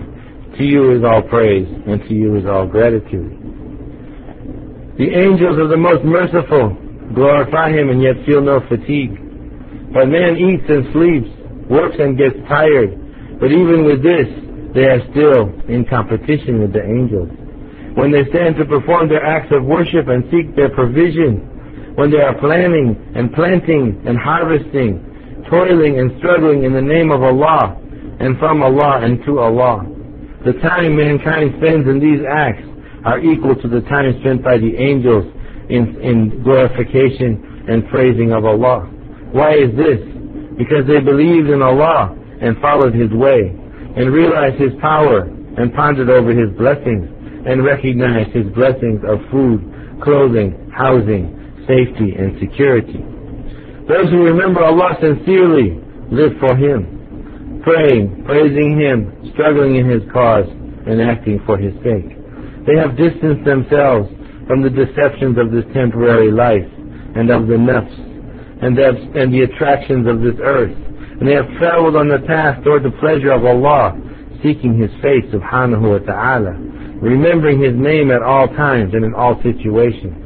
to 0.58 0.64
you 0.64 0.96
is 0.96 1.04
all 1.04 1.22
praise 1.22 1.66
and 1.86 2.00
to 2.08 2.14
you 2.14 2.36
is 2.36 2.46
all 2.46 2.66
gratitude. 2.66 3.32
The 4.98 5.10
angels 5.12 5.58
are 5.58 5.68
the 5.68 5.76
most 5.76 6.04
merciful 6.04 6.76
glorify 7.14 7.70
him 7.70 7.90
and 7.90 8.02
yet 8.02 8.16
feel 8.26 8.40
no 8.40 8.60
fatigue. 8.68 9.14
But 9.92 10.08
man 10.08 10.36
eats 10.36 10.66
and 10.68 10.90
sleeps 10.92 11.30
works 11.70 11.96
and 11.98 12.18
gets 12.18 12.36
tired. 12.48 12.92
But 13.38 13.52
even 13.52 13.84
with 13.84 14.02
this 14.02 14.26
they 14.74 14.84
are 14.84 15.00
still 15.12 15.52
in 15.68 15.86
competition 15.88 16.60
with 16.60 16.72
the 16.72 16.82
angels. 16.82 17.30
When 17.96 18.12
they 18.12 18.28
stand 18.28 18.56
to 18.56 18.64
perform 18.64 19.08
their 19.08 19.24
acts 19.24 19.52
of 19.52 19.64
worship 19.64 20.08
and 20.08 20.24
seek 20.30 20.54
their 20.54 20.68
provision, 20.68 21.94
when 21.96 22.10
they 22.10 22.20
are 22.20 22.36
planning 22.38 22.92
and 23.16 23.32
planting 23.32 24.02
and 24.04 24.18
harvesting, 24.18 25.00
toiling 25.48 25.98
and 25.98 26.12
struggling 26.18 26.64
in 26.64 26.74
the 26.74 26.82
name 26.82 27.10
of 27.10 27.22
Allah 27.22 27.80
and 28.20 28.38
from 28.38 28.62
Allah 28.62 29.00
and 29.02 29.24
to 29.24 29.38
Allah. 29.38 29.95
The 30.46 30.54
time 30.62 30.94
mankind 30.94 31.58
spends 31.58 31.90
in 31.90 31.98
these 31.98 32.22
acts 32.22 32.62
are 33.04 33.18
equal 33.18 33.56
to 33.58 33.66
the 33.66 33.80
time 33.90 34.14
spent 34.22 34.44
by 34.44 34.58
the 34.58 34.78
angels 34.78 35.26
in, 35.68 35.98
in 35.98 36.40
glorification 36.44 37.66
and 37.66 37.82
praising 37.90 38.30
of 38.30 38.44
Allah. 38.44 38.86
Why 39.34 39.58
is 39.58 39.74
this? 39.74 39.98
Because 40.54 40.86
they 40.86 41.02
believed 41.02 41.50
in 41.50 41.62
Allah 41.62 42.14
and 42.40 42.56
followed 42.62 42.94
His 42.94 43.10
way 43.10 43.50
and 43.98 44.14
realized 44.14 44.62
His 44.62 44.70
power 44.80 45.26
and 45.26 45.74
pondered 45.74 46.10
over 46.10 46.30
His 46.30 46.54
blessings 46.54 47.10
and 47.42 47.64
recognized 47.64 48.30
His 48.30 48.46
blessings 48.54 49.02
of 49.02 49.18
food, 49.34 49.66
clothing, 49.98 50.70
housing, 50.70 51.26
safety, 51.66 52.14
and 52.14 52.38
security. 52.38 53.02
Those 53.90 54.14
who 54.14 54.22
remember 54.22 54.62
Allah 54.62 54.94
sincerely 55.02 55.82
live 56.14 56.38
for 56.38 56.54
Him, 56.54 56.95
praying, 57.66 58.22
praising 58.24 58.78
Him, 58.78 59.10
struggling 59.34 59.74
in 59.74 59.90
His 59.90 60.06
cause, 60.14 60.46
and 60.86 61.02
acting 61.02 61.42
for 61.44 61.58
His 61.58 61.74
sake. 61.82 62.14
They 62.62 62.78
have 62.78 62.94
distanced 62.94 63.42
themselves 63.42 64.06
from 64.46 64.62
the 64.62 64.70
deceptions 64.70 65.34
of 65.34 65.50
this 65.50 65.66
temporary 65.74 66.30
life 66.30 66.70
and 67.18 67.26
of 67.30 67.50
the 67.50 67.58
nafs 67.58 67.90
and 68.62 68.78
the, 68.78 68.94
and 69.18 69.34
the 69.34 69.42
attractions 69.42 70.06
of 70.06 70.22
this 70.22 70.38
earth. 70.38 70.78
And 71.18 71.26
they 71.26 71.34
have 71.34 71.50
traveled 71.58 71.96
on 71.96 72.06
the 72.06 72.22
path 72.22 72.62
toward 72.62 72.84
the 72.86 72.94
pleasure 73.02 73.32
of 73.32 73.44
Allah, 73.44 73.98
seeking 74.46 74.78
His 74.78 74.90
face 75.02 75.26
subhanahu 75.34 75.82
wa 75.82 75.98
ta'ala 76.06 76.54
remembering 77.00 77.60
His 77.60 77.74
name 77.74 78.10
at 78.10 78.22
all 78.22 78.48
times 78.48 78.94
and 78.94 79.04
in 79.04 79.14
all 79.14 79.36
situations. 79.42 80.16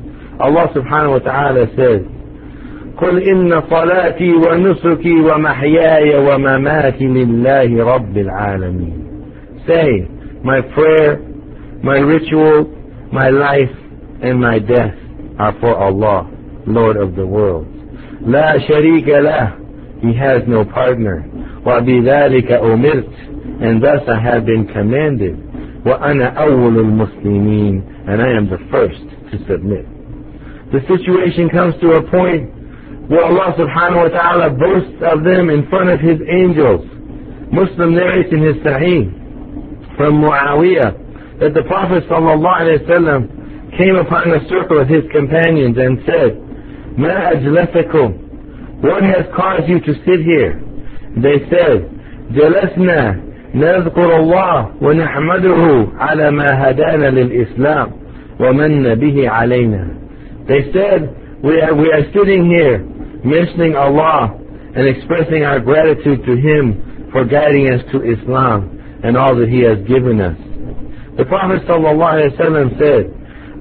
Allah 0.41 0.69
subhanahu 0.75 1.19
wa 1.19 1.25
ta'ala 1.27 1.67
says, 1.77 2.07
قل 3.00 3.24
إن 3.24 3.62
صلاتي 3.70 4.34
ونسكي 4.34 5.20
ومحياي 5.20 6.18
ومماتي 6.18 7.06
لله 7.06 7.96
رب 7.96 8.18
العالمين 8.18 9.06
Say, 9.68 10.08
my 10.44 10.62
prayer, 10.62 11.18
my 11.82 11.98
ritual, 11.98 12.66
my 13.12 13.30
life, 13.30 13.76
and 14.22 14.40
my 14.40 14.60
death 14.60 14.94
are 15.40 15.54
for 15.60 15.76
Allah, 15.76 16.30
Lord 16.68 16.98
of 16.98 17.16
the 17.16 17.26
worlds. 17.26 17.68
لا 18.22 18.58
شريك 18.68 19.08
له, 19.08 19.52
He 20.02 20.14
has 20.14 20.44
no 20.48 20.64
partner. 20.66 21.26
وبذلك 21.66 22.52
أمرت, 22.52 23.10
and 23.62 23.82
thus 23.84 24.02
I 24.08 24.20
have 24.20 24.46
been 24.46 24.68
commanded. 24.68 25.36
وأنا 25.86 26.26
أول 26.26 26.80
المسلمين 26.80 27.84
and 28.08 28.22
I 28.22 28.30
am 28.38 28.50
the 28.50 28.60
first 28.72 29.02
to 29.32 29.38
submit. 29.48 29.86
The 30.72 30.82
situation 30.88 31.50
comes 31.50 31.74
to 31.82 31.94
a 31.94 32.02
point 32.10 32.50
where 33.10 33.26
Allah 33.26 33.54
subhanahu 33.58 34.10
wa 34.10 34.12
ta'ala 34.14 34.50
boasts 34.58 34.98
of 35.02 35.24
them 35.24 35.50
in 35.50 35.68
front 35.70 35.90
of 35.90 36.00
His 36.00 36.18
angels. 36.28 36.82
Muslim 37.52 37.96
narrates 37.96 38.34
in 38.34 38.42
his 38.42 38.56
Sahih 38.66 39.06
from 39.96 40.22
Muawiyah 40.22 41.40
that 41.40 41.54
the 41.54 41.64
Prophet 41.64 42.04
sallallahu 42.10 42.62
alayhi 42.62 42.82
wa 42.84 43.78
came 43.78 43.96
upon 43.96 44.32
a 44.32 44.42
circle 44.50 44.82
of 44.82 44.88
his 44.88 45.04
companions 45.12 45.78
and 45.78 46.00
said, 46.06 46.42
ما 46.98 47.32
أجلسكم 47.32 48.22
What 48.82 49.04
has 49.04 49.26
caused 49.36 49.70
you 49.70 49.80
to 49.80 49.94
sit 50.06 50.20
here? 50.22 50.60
They 51.18 51.40
said, 51.50 51.90
جلسنا 52.32 53.22
نذكر 53.56 54.16
الله 54.20 54.72
ونحمده 54.82 55.88
على 55.98 56.32
ما 56.32 56.70
هدانا 56.70 57.10
للإسلام 57.10 57.92
ومن 58.40 58.96
به 58.96 59.30
علينا 59.30 59.88
They 60.48 60.72
said, 60.74 61.16
we 61.44 61.62
are, 61.62 61.74
we 61.74 61.92
are 61.92 62.04
sitting 62.14 62.50
here 62.50 62.80
mentioning 63.25 63.77
Allah 63.77 64.37
and 64.75 64.87
expressing 64.87 65.45
our 65.45 65.61
gratitude 65.61 66.25
to 66.25 66.35
Him 66.37 67.09
for 67.13 67.25
guiding 67.25 67.73
us 67.73 67.83
to 67.93 68.03
Islam 68.03 69.01
and 69.03 69.17
all 69.17 69.35
that 69.37 69.49
He 69.49 69.61
has 69.61 69.79
given 69.89 70.21
us. 70.21 70.39
The 71.17 71.25
Prophet 71.25 71.67
ﷺ 71.67 72.79
said, 72.79 73.13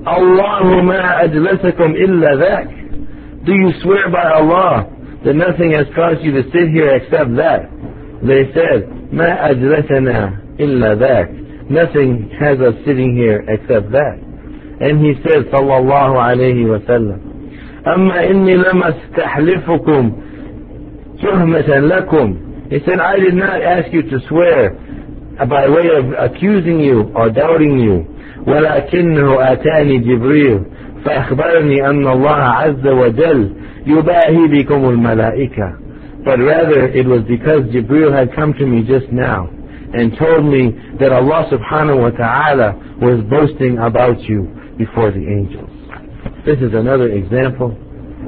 Allahumma 0.06 1.28
ajlasakum 1.28 1.92
illa 1.98 2.38
that. 2.38 3.46
Do 3.46 3.52
you 3.54 3.72
swear 3.82 4.10
by 4.10 4.32
Allah 4.32 4.88
that 5.26 5.34
nothing 5.34 5.72
has 5.72 5.88
caused 5.96 6.22
you 6.22 6.32
to 6.32 6.44
sit 6.52 6.70
here 6.70 6.96
except 6.96 7.36
that? 7.36 7.68
They 8.24 8.52
said, 8.54 9.12
Ma 9.12 9.50
ajlasana 9.50 10.60
illa 10.60 10.96
that. 10.96 11.28
Nothing 11.70 12.32
has 12.40 12.60
us 12.60 12.76
sitting 12.86 13.16
here 13.16 13.44
except 13.48 13.92
that. 13.92 14.18
And 14.82 15.04
he 15.04 15.14
said, 15.24 15.52
Sallallahu 15.52 16.16
alaihi 16.16 16.66
wasallam." 16.66 17.29
أما 17.88 18.30
إني 18.30 18.56
لما 18.56 18.90
استحلفكم 18.90 20.12
تهمة 21.24 21.78
لكم 21.80 22.36
he 22.70 22.80
said 22.86 23.00
I 23.00 23.16
did 23.18 23.34
not 23.34 23.62
ask 23.62 23.92
you 23.92 24.04
to 24.04 24.20
swear 24.28 24.72
by 25.50 25.68
way 25.68 25.88
of 25.98 26.06
accusing 26.20 26.80
you 26.80 27.12
or 27.16 27.30
doubting 27.30 27.80
you 27.80 28.06
ولكنه 28.48 29.52
أتاني 29.52 29.98
جبريل 29.98 30.60
فأخبرني 31.06 31.90
أن 31.90 32.08
الله 32.08 32.30
عز 32.36 32.88
وجل 32.88 33.54
يباهي 33.88 34.48
بكم 34.48 34.90
الملائكة 34.90 35.74
but 36.26 36.38
rather 36.40 36.86
it 36.88 37.06
was 37.08 37.22
because 37.28 37.64
Jibril 37.74 38.12
had 38.14 38.36
come 38.36 38.54
to 38.54 38.66
me 38.66 38.84
just 38.84 39.10
now 39.12 39.50
and 39.94 40.16
told 40.20 40.44
me 40.46 40.76
that 41.00 41.12
Allah 41.12 41.50
subhanahu 41.52 42.02
wa 42.02 42.10
ta'ala 42.12 42.76
was 43.02 43.24
boasting 43.30 43.78
about 43.80 44.20
you 44.30 44.44
before 44.78 45.12
the 45.12 45.26
angels. 45.26 45.79
This 46.46 46.58
is 46.60 46.74
another 46.74 47.10
example 47.10 47.76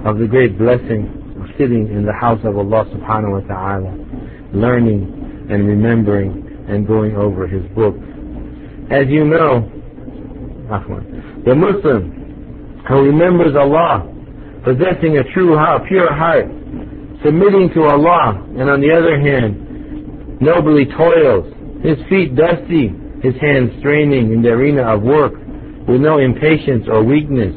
of 0.06 0.20
the 0.20 0.28
great 0.28 0.58
blessing 0.58 1.08
of 1.40 1.48
sitting 1.58 1.88
in 1.88 2.06
the 2.06 2.12
house 2.12 2.42
of 2.44 2.58
Allah 2.58 2.84
subhanahu 2.92 3.40
wa 3.40 3.48
ta'ala, 3.48 3.96
learning 4.54 5.48
and 5.50 5.66
remembering 5.66 6.66
and 6.68 6.86
going 6.86 7.16
over 7.16 7.48
His 7.48 7.64
book. 7.72 7.96
As 8.92 9.08
you 9.08 9.24
know, 9.24 9.64
the 11.46 11.56
Muslim 11.56 12.84
who 12.88 12.96
remembers 13.02 13.56
Allah, 13.56 14.04
possessing 14.66 15.18
a 15.18 15.24
true 15.34 15.56
heart, 15.56 15.84
pure 15.88 16.14
heart, 16.14 16.46
submitting 17.24 17.72
to 17.76 17.84
Allah, 17.84 18.44
and 18.60 18.70
on 18.70 18.82
the 18.82 18.92
other 18.92 19.20
hand, 19.22 20.42
nobly 20.42 20.86
toils, 20.86 21.48
his 21.82 21.98
feet 22.10 22.36
dusty, 22.36 22.92
his 23.24 23.36
hands 23.40 23.72
straining 23.80 24.34
in 24.34 24.42
the 24.42 24.50
arena 24.50 24.96
of 24.96 25.02
work, 25.02 25.32
with 25.88 26.02
no 26.02 26.20
impatience 26.20 26.86
or 26.92 27.04
weakness, 27.04 27.56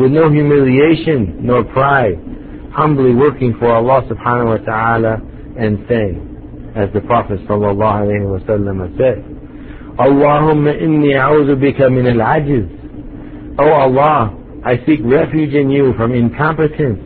with 0.00 0.12
no 0.12 0.30
humiliation 0.30 1.44
nor 1.44 1.62
pride, 1.62 2.16
humbly 2.72 3.14
working 3.14 3.54
for 3.58 3.70
Allah 3.70 4.00
subhanahu 4.08 4.58
wa 4.58 4.64
ta'ala 4.64 5.20
and 5.58 5.84
saying, 5.88 6.72
as 6.74 6.88
the 6.94 7.02
Prophet 7.02 7.38
sallallahu 7.46 8.08
alayhi 8.08 8.24
wa 8.24 8.40
sallam 8.48 8.80
said, 8.96 9.20
Allahumma 9.98 10.72
inni 10.80 11.12
a'udhu 11.12 11.60
bika 11.60 11.92
min 11.92 12.06
al-ajiz. 12.06 12.64
Oh 13.58 13.68
Allah, 13.68 14.34
I 14.64 14.76
seek 14.86 15.00
refuge 15.04 15.52
in 15.52 15.68
you 15.68 15.92
from 15.98 16.14
incompetence, 16.14 17.02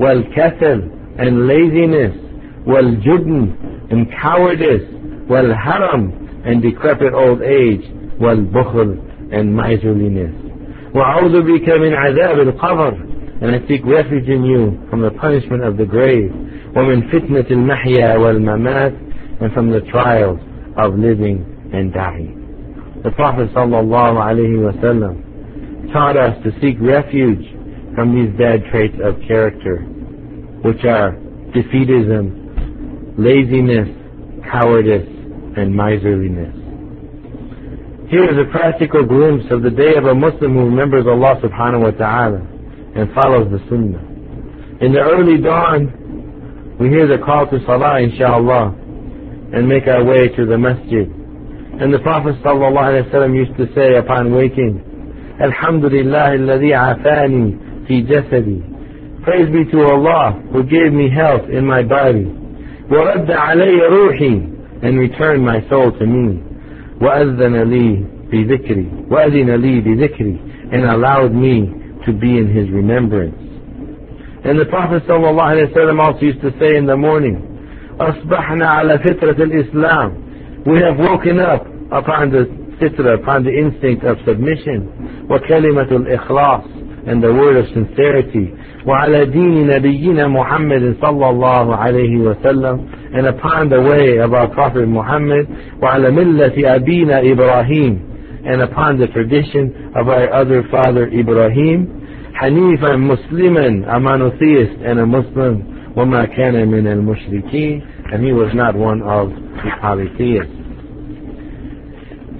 wal 0.00 0.24
kasal, 0.34 0.82
and 1.20 1.46
laziness, 1.46 2.16
wal-jubn 2.66 3.92
and 3.92 4.10
cowardice, 4.20 4.82
wal-haram 5.28 6.42
and 6.44 6.60
decrepit 6.60 7.14
old 7.14 7.40
age, 7.42 7.82
wal-bukhl 8.18 8.98
and 9.32 9.54
miserliness. 9.54 10.41
وَأَعُوذُ 10.93 11.41
بِكَ 11.43 11.69
مِنْ 11.69 11.93
عَذَابِ 11.95 12.51
الْقَبْرِ 12.51 13.41
And 13.41 13.55
I 13.55 13.67
seek 13.67 13.85
refuge 13.85 14.27
in 14.27 14.43
you 14.43 14.79
from 14.89 15.01
the 15.01 15.11
punishment 15.11 15.63
of 15.63 15.77
the 15.77 15.85
grave. 15.85 16.31
ومن 16.75 17.09
فتنة 17.11 17.45
المحيا 17.51 18.17
والممات 18.17 18.93
and 19.41 19.53
from 19.53 19.71
the 19.71 19.81
trials 19.91 20.39
of 20.77 20.97
living 20.97 21.69
and 21.73 21.93
dying. 21.93 23.01
The 23.03 23.11
Prophet 23.11 23.53
sallallahu 23.53 24.17
alaihi 24.17 24.57
wasallam 24.57 25.93
taught 25.93 26.17
us 26.17 26.35
to 26.43 26.51
seek 26.61 26.77
refuge 26.81 27.45
from 27.95 28.15
these 28.15 28.35
bad 28.37 28.63
traits 28.71 28.95
of 29.03 29.15
character, 29.27 29.77
which 30.63 30.83
are 30.85 31.11
defeatism, 31.55 33.15
laziness, 33.17 33.89
cowardice, 34.51 35.07
and 35.57 35.75
miserliness. 35.75 36.60
Here 38.11 38.23
is 38.23 38.37
a 38.39 38.49
practical 38.51 39.05
glimpse 39.05 39.45
of 39.51 39.63
the 39.63 39.69
day 39.69 39.95
of 39.97 40.05
a 40.05 40.15
Muslim 40.15 40.53
who 40.53 40.65
remembers 40.71 41.05
Allah 41.05 41.35
subhanahu 41.43 41.83
wa 41.83 41.91
ta'ala 41.91 42.39
and 42.95 43.11
follows 43.13 43.51
the 43.51 43.59
sunnah. 43.67 43.99
In 44.79 44.93
the 44.93 45.01
early 45.03 45.41
dawn, 45.41 46.77
we 46.79 46.87
hear 46.89 47.07
the 47.07 47.17
call 47.23 47.47
to 47.49 47.59
salah 47.65 47.99
inshallah 47.99 48.71
and 49.53 49.67
make 49.67 49.87
our 49.87 50.05
way 50.05 50.29
to 50.29 50.45
the 50.45 50.57
masjid. 50.57 51.11
And 51.81 51.93
the 51.93 51.99
Prophet 51.99 52.35
ﷺ 52.43 53.35
used 53.35 53.57
to 53.57 53.67
say 53.75 53.97
upon 53.97 54.33
waking, 54.33 54.81
Alhamdulillah 55.41 56.39
alladhi 56.39 56.71
afani 56.73 57.87
fi 57.87 58.03
jasadi. 58.03 58.63
Praise 59.23 59.49
be 59.51 59.69
to 59.71 59.83
Allah 59.83 60.39
who 60.53 60.63
gave 60.63 60.93
me 60.93 61.09
health 61.09 61.49
in 61.49 61.65
my 61.65 61.83
body. 61.83 62.25
وَرَدَّ 62.89 63.27
عَلَيَّ 63.29 63.77
رُوحِي 63.91 64.83
And 64.83 64.97
returned 64.97 65.45
my 65.45 65.59
soul 65.69 65.91
to 65.91 66.05
me. 66.05 66.41
وأذن 67.01 67.55
لي 67.63 68.03
بذكري 68.31 68.87
وأذن 69.09 69.49
لي 69.55 69.81
بذكري 69.81 70.37
and 70.71 70.83
allowed 70.85 71.33
me 71.33 71.71
to 72.05 72.11
be 72.13 72.37
in 72.37 72.47
his 72.53 72.69
remembrance. 72.69 73.35
And 74.43 74.59
the 74.59 74.65
Prophet 74.65 75.03
ﷺ 75.07 75.99
also 75.99 76.19
used 76.21 76.41
to 76.41 76.51
say 76.59 76.75
in 76.75 76.85
the 76.85 76.97
morning, 76.97 77.43
أصبحنا 77.99 78.67
على 78.67 78.99
فطرة 78.99 79.43
الإسلام 79.43 80.11
We 80.65 80.79
have 80.81 80.97
woken 80.99 81.39
up 81.39 81.65
upon 81.91 82.31
the 82.31 82.43
fitra, 82.81 83.15
upon 83.21 83.43
the 83.43 83.51
instinct 83.51 84.03
of 84.03 84.17
submission. 84.25 85.27
وكلمة 85.29 85.91
الإخلاص 85.91 86.63
and 87.07 87.23
the 87.23 87.33
word 87.33 87.55
of 87.55 87.65
sincerity. 87.73 88.53
وعلى 88.85 89.25
دين 89.25 89.67
نبينا 89.67 90.27
محمد 90.27 90.95
صلى 91.01 91.29
الله 91.29 91.75
عليه 91.75 92.17
وسلم 92.17 92.87
and 93.13 93.27
upon 93.27 93.69
the 93.69 93.81
way 93.81 94.17
of 94.17 94.33
our 94.33 94.47
Prophet 94.47 94.87
Muhammad 94.87 95.47
وعلى 95.81 96.11
ملة 96.11 96.55
أبينا 96.75 97.21
إبراهيم 97.31 98.45
and 98.45 98.61
upon 98.61 98.97
the 98.97 99.07
tradition 99.07 99.91
of 99.95 100.07
our 100.09 100.31
other 100.33 100.63
father 100.71 101.07
Ibrahim 101.07 102.33
حنيفا 102.33 102.95
مسلما 102.95 103.95
a 103.95 103.99
monotheist 103.99 104.81
and 104.85 104.99
a 104.99 105.05
Muslim 105.05 105.93
وما 105.95 106.25
كان 106.35 106.67
من 106.67 106.87
المشركين 106.87 108.11
and 108.13 108.23
he 108.23 108.33
was 108.33 108.53
not 108.53 108.75
one 108.75 109.01
of 109.01 109.29
the 109.29 109.71
polytheists 109.81 110.67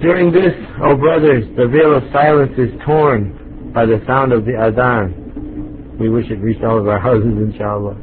during 0.00 0.30
this, 0.30 0.54
O 0.80 0.92
oh 0.92 0.96
brothers, 0.96 1.42
the 1.56 1.66
veil 1.66 1.96
of 1.96 2.04
silence 2.12 2.52
is 2.56 2.70
torn 2.86 3.72
by 3.74 3.84
the 3.84 4.00
sound 4.06 4.32
of 4.32 4.44
the 4.44 4.52
adhan. 4.52 5.98
We 5.98 6.08
wish 6.08 6.30
it 6.30 6.38
reached 6.38 6.62
all 6.62 6.78
of 6.78 6.86
our 6.86 7.00
houses, 7.00 7.34
inshallah. 7.34 7.96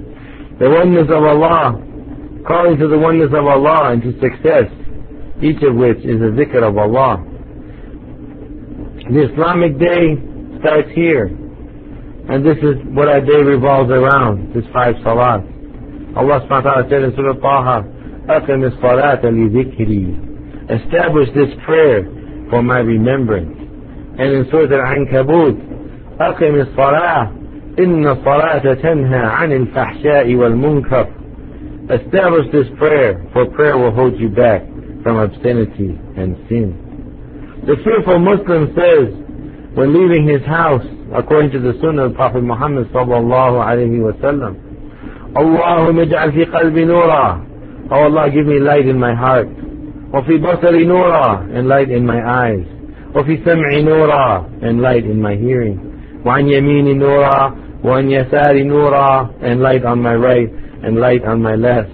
The 0.60 0.70
oneness 0.70 1.08
of 1.08 1.24
Allah 1.24 1.80
calling 2.48 2.78
to 2.78 2.88
the 2.88 2.98
oneness 2.98 3.30
of 3.34 3.46
Allah 3.46 3.92
and 3.92 4.02
to 4.04 4.12
success, 4.20 4.70
each 5.42 5.62
of 5.64 5.76
which 5.76 6.00
is 6.00 6.22
a 6.22 6.32
zikr 6.38 6.62
of 6.62 6.78
Allah. 6.78 7.24
The 9.10 9.32
Islamic 9.32 9.78
day 9.80 10.18
starts 10.60 10.90
here, 10.94 11.26
and 12.30 12.46
this 12.46 12.58
is 12.58 12.76
what 12.94 13.08
our 13.08 13.22
day 13.22 13.42
revolves 13.42 13.92
around, 13.92 14.54
this 14.54 14.66
five 14.74 14.96
salat. 15.04 15.42
Allah 16.16 16.42
subhanahu 16.48 16.66
wa 16.66 16.72
ta'ala 16.72 16.90
said 16.90 17.04
in 17.04 17.14
Surah 17.16 17.40
Taha, 17.42 17.92
أقم 18.26 18.64
الصلاة 18.64 19.22
لذكري 19.26 20.16
Establish 20.70 21.30
this 21.36 21.54
prayer 21.66 22.04
for 22.50 22.64
my 22.64 22.80
remembrance. 22.80 23.56
And 24.18 24.34
in 24.34 24.48
Surah 24.50 24.74
Al-Ankabut, 24.74 25.56
أقم 26.20 26.56
الصلاة 26.56 27.32
إن 27.80 28.08
الصلاة 28.08 28.74
تنهى 28.74 29.20
عن 29.20 29.52
الفحشاء 29.52 30.36
والمنكر 30.36 31.08
Establish 31.90 32.52
this 32.52 32.66
prayer, 32.78 33.22
for 33.32 33.46
prayer 33.52 33.78
will 33.78 33.92
hold 33.92 34.20
you 34.20 34.30
back 34.30 34.66
from 35.04 35.18
obscenity 35.18 35.94
and 36.18 36.36
sin. 36.50 36.74
The 37.68 37.76
fearful 37.84 38.20
Muslim 38.20 38.74
says, 38.74 39.14
when 39.78 39.94
leaving 39.94 40.28
his 40.28 40.42
house, 40.48 40.86
according 41.14 41.52
to 41.52 41.60
the 41.60 41.78
Sunnah 41.82 42.10
of 42.10 42.16
Prophet 42.16 42.42
Muhammad 42.42 42.88
sallallahu 42.90 43.62
alayhi 43.62 44.02
wa 44.02 44.18
sallam, 44.18 44.58
Allahumma 45.36 46.06
ij'al 46.08 46.34
fi 46.34 46.46
qalbi 46.50 46.86
nura. 46.88 47.44
Oh 47.92 48.04
Allah, 48.10 48.32
give 48.32 48.48
me 48.48 48.60
light 48.60 48.88
in 48.88 48.98
my 48.98 49.14
heart. 49.14 49.48
وفي 50.14 50.38
بصري 50.38 50.86
نورا 50.86 51.58
and 51.58 51.68
light 51.68 51.92
in 51.92 52.06
my 52.06 52.22
eyes. 52.24 52.66
وفي 53.16 53.38
سمعي 53.46 53.84
نورا 53.84 54.46
and 54.62 54.82
light 54.82 55.04
in 55.06 55.22
my 55.22 55.36
hearing. 55.36 55.78
وعن 56.26 56.48
يميني 56.48 56.94
نورا 56.94 57.56
وعن 57.84 58.12
يساري 58.12 58.64
نورا 58.64 59.30
and 59.42 59.62
light 59.62 59.84
on 59.84 60.02
my 60.02 60.16
right 60.16 60.50
and 60.84 61.00
light 61.00 61.24
on 61.26 61.42
my 61.42 61.56
left. 61.56 61.92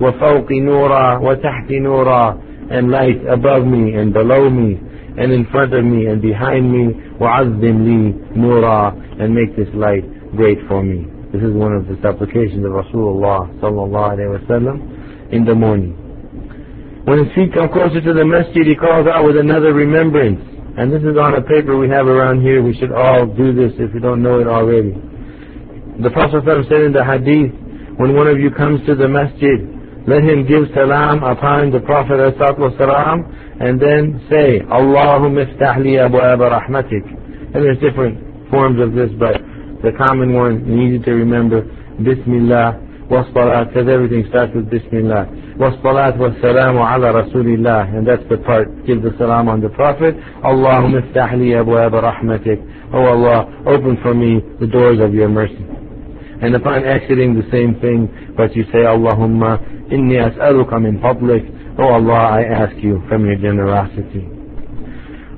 وفوقي 0.00 0.60
نورا 0.60 1.18
وتحتي 1.18 1.78
نورا 1.78 2.38
and 2.70 2.90
light 2.90 3.20
above 3.28 3.66
me 3.66 3.94
and 3.94 4.12
below 4.12 4.48
me 4.50 4.80
and 5.18 5.32
in 5.32 5.44
front 5.52 5.74
of 5.74 5.84
me 5.84 6.06
and 6.06 6.22
behind 6.22 6.70
me 6.72 6.94
وعظم 7.20 7.84
لي 7.84 8.14
نورا 8.36 8.94
and 9.20 9.34
make 9.34 9.54
this 9.56 9.68
light 9.74 10.04
great 10.36 10.58
for 10.68 10.82
me. 10.82 11.06
This 11.32 11.42
is 11.42 11.52
one 11.52 11.72
of 11.72 11.86
the 11.86 11.96
supplications 12.02 12.64
of 12.64 12.72
Rasulullah 12.72 13.48
sallallahu 13.60 14.08
alaihi 14.16 14.36
wasallam 14.36 15.32
in 15.32 15.44
the 15.44 15.54
morning. 15.54 15.96
When 17.04 17.24
his 17.24 17.34
feet 17.34 17.52
come 17.52 17.68
closer 17.72 18.00
to 18.00 18.12
the 18.12 18.24
masjid, 18.24 18.64
he 18.66 18.76
calls 18.76 19.06
out 19.08 19.24
with 19.24 19.36
another 19.36 19.72
remembrance. 19.72 20.40
And 20.78 20.92
this 20.92 21.02
is 21.02 21.18
on 21.18 21.34
a 21.34 21.42
paper 21.42 21.76
we 21.76 21.88
have 21.88 22.06
around 22.06 22.42
here. 22.42 22.62
We 22.62 22.76
should 22.78 22.92
all 22.92 23.26
do 23.26 23.52
this 23.52 23.72
if 23.78 23.92
you 23.92 24.00
don't 24.00 24.22
know 24.22 24.40
it 24.40 24.46
already. 24.46 24.94
The 26.00 26.10
Prophet 26.10 26.44
said 26.46 26.80
in 26.80 26.92
the 26.92 27.04
hadith, 27.04 27.52
when 27.97 28.15
one 28.15 28.27
of 28.27 28.39
you 28.39 28.51
comes 28.51 28.85
to 28.85 28.95
the 28.95 29.07
masjid, 29.07 29.57
let 30.07 30.23
him 30.23 30.47
give 30.47 30.71
salam 30.73 31.23
upon 31.23 31.71
the 31.71 31.81
Prophet 31.81 32.21
salam, 32.39 33.25
and 33.59 33.81
then 33.81 34.23
say, 34.29 34.61
Allahumma 34.69 35.43
iftah 35.43 35.83
li 35.83 35.97
abwaaba 35.97 36.47
rahmatik. 36.47 37.03
And 37.53 37.65
there's 37.65 37.79
different 37.79 38.49
forms 38.49 38.79
of 38.79 38.93
this, 38.93 39.09
but 39.19 39.41
the 39.83 39.91
common 39.97 40.33
one, 40.33 40.63
easy 40.79 41.03
to 41.03 41.11
remember, 41.11 41.63
Bismillah, 41.97 42.79
wassalat, 43.09 43.73
because 43.73 43.89
everything 43.89 44.25
starts 44.29 44.53
with 44.55 44.69
Bismillah. 44.69 45.25
Wassalat 45.57 46.17
wassalamu 46.17 46.79
ala 46.79 47.23
Rasulillah, 47.25 47.97
and 47.97 48.07
that's 48.07 48.23
the 48.29 48.37
part, 48.37 48.69
give 48.85 49.01
the 49.01 49.11
salam 49.17 49.49
on 49.49 49.59
the 49.59 49.69
Prophet. 49.69 50.15
Allahumma 50.45 51.01
iftah 51.01 51.33
li 51.37 51.51
abwaaba 51.51 52.13
rahmatik. 52.13 52.61
Oh 52.93 53.03
Allah, 53.03 53.51
open 53.65 53.97
for 54.01 54.13
me 54.13 54.39
the 54.59 54.67
doors 54.67 54.99
of 55.01 55.13
your 55.13 55.27
mercy. 55.29 55.76
And 56.42 56.54
upon 56.54 56.84
exiting 56.84 57.34
the 57.34 57.46
same 57.50 57.78
thing, 57.80 58.10
but 58.36 58.54
you 58.56 58.64
say, 58.72 58.82
Allahumma 58.82 59.62
inni 59.90 60.18
as'aluka 60.18 60.80
min 60.82 60.98
fadlik. 60.98 61.46
Oh 61.78 61.94
Allah, 61.94 62.38
I 62.38 62.42
ask 62.42 62.76
you 62.82 63.02
from 63.08 63.24
your 63.24 63.36
generosity. 63.36 64.26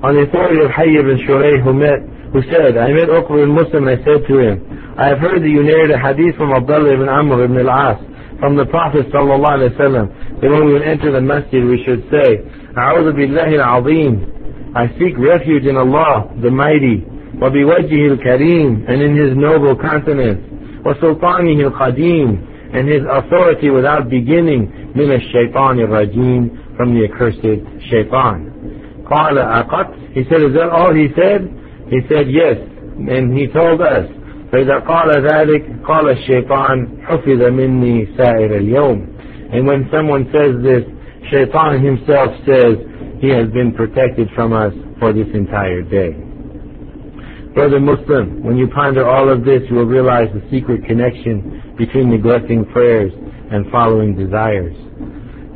On 0.03 0.13
the 0.13 0.27
authority 0.27 0.59
of 0.61 0.71
Hayy 0.71 0.99
ibn 0.99 1.17
Shurayh 1.25 1.63
who 1.63 1.73
met, 1.73 1.99
who 2.33 2.41
said, 2.51 2.77
I 2.77 2.91
met 2.91 3.07
Uqba 3.07 3.43
ibn 3.43 3.55
Muslim 3.55 3.87
and 3.87 3.99
I 3.99 4.03
said 4.03 4.27
to 4.27 4.35
him, 4.39 4.55
I 4.97 5.07
have 5.07 5.19
heard 5.19 5.41
that 5.41 5.49
you 5.49 5.63
narrate 5.63 5.91
a 5.91 5.99
hadith 5.99 6.35
from 6.35 6.51
Abdullah 6.51 6.93
ibn 6.93 7.07
Amr 7.09 7.43
ibn 7.45 7.57
al-As, 7.67 7.97
from 8.39 8.55
the 8.57 8.65
Prophet 8.65 9.07
sallallahu 9.11 9.59
alaihi 9.59 9.77
wasallam, 9.77 10.41
that 10.41 10.49
when 10.49 10.65
we 10.67 10.83
enter 10.83 11.11
the 11.11 11.21
masjid 11.21 11.63
we 11.63 11.83
should 11.85 12.03
say, 12.11 12.43
أعوذ 12.75 13.13
بالله 13.13 13.55
العظيم. 13.55 14.75
I 14.75 14.87
seek 14.99 15.17
refuge 15.17 15.63
in 15.65 15.77
Allah, 15.77 16.29
the 16.41 16.51
Mighty, 16.51 17.05
وبوجهه 17.39 18.19
الكريم, 18.19 18.89
and 18.89 19.01
in 19.01 19.15
His 19.15 19.35
noble 19.37 19.75
countenance. 19.75 20.48
وسلطانه 20.85 21.67
القديم 21.67 22.37
and 22.73 22.87
his 22.87 23.03
authority 23.09 23.69
without 23.69 24.09
beginning 24.09 24.67
من 24.95 25.11
الشيطان 25.11 25.79
الرجيم 25.79 26.49
from 26.77 26.93
the 26.93 27.05
accursed 27.05 27.61
shaitan 27.89 28.51
قال 29.05 29.37
أقط 29.37 29.87
he 30.13 30.23
said 30.29 30.41
is 30.41 30.53
that 30.53 30.69
all 30.69 30.93
he 30.93 31.07
said 31.15 31.49
he 31.89 31.99
said 32.09 32.29
yes 32.29 32.57
and 32.97 33.37
he 33.37 33.47
told 33.47 33.81
us 33.81 34.05
فإذا 34.51 34.79
قال 34.79 35.09
ذلك 35.21 35.63
قال 35.85 36.09
الشيطان 36.09 36.87
حفظ 37.03 37.41
مني 37.43 38.07
سائر 38.17 38.55
اليوم 38.55 39.07
and 39.51 39.67
when 39.67 39.87
someone 39.91 40.25
says 40.33 40.55
this 40.63 40.83
shaitan 41.31 41.83
himself 41.83 42.29
says 42.45 42.75
he 43.19 43.29
has 43.29 43.47
been 43.49 43.71
protected 43.73 44.29
from 44.35 44.53
us 44.53 44.73
for 44.99 45.13
this 45.13 45.27
entire 45.33 45.81
day 45.81 46.15
Brother 47.54 47.80
Muslim, 47.80 48.44
when 48.44 48.56
you 48.56 48.68
ponder 48.68 49.08
all 49.08 49.28
of 49.28 49.44
this, 49.44 49.62
you 49.68 49.76
will 49.76 49.90
realize 49.90 50.28
the 50.32 50.42
secret 50.50 50.84
connection 50.86 51.74
between 51.76 52.08
neglecting 52.08 52.64
prayers 52.66 53.12
and 53.50 53.66
following 53.72 54.14
desires. 54.14 54.76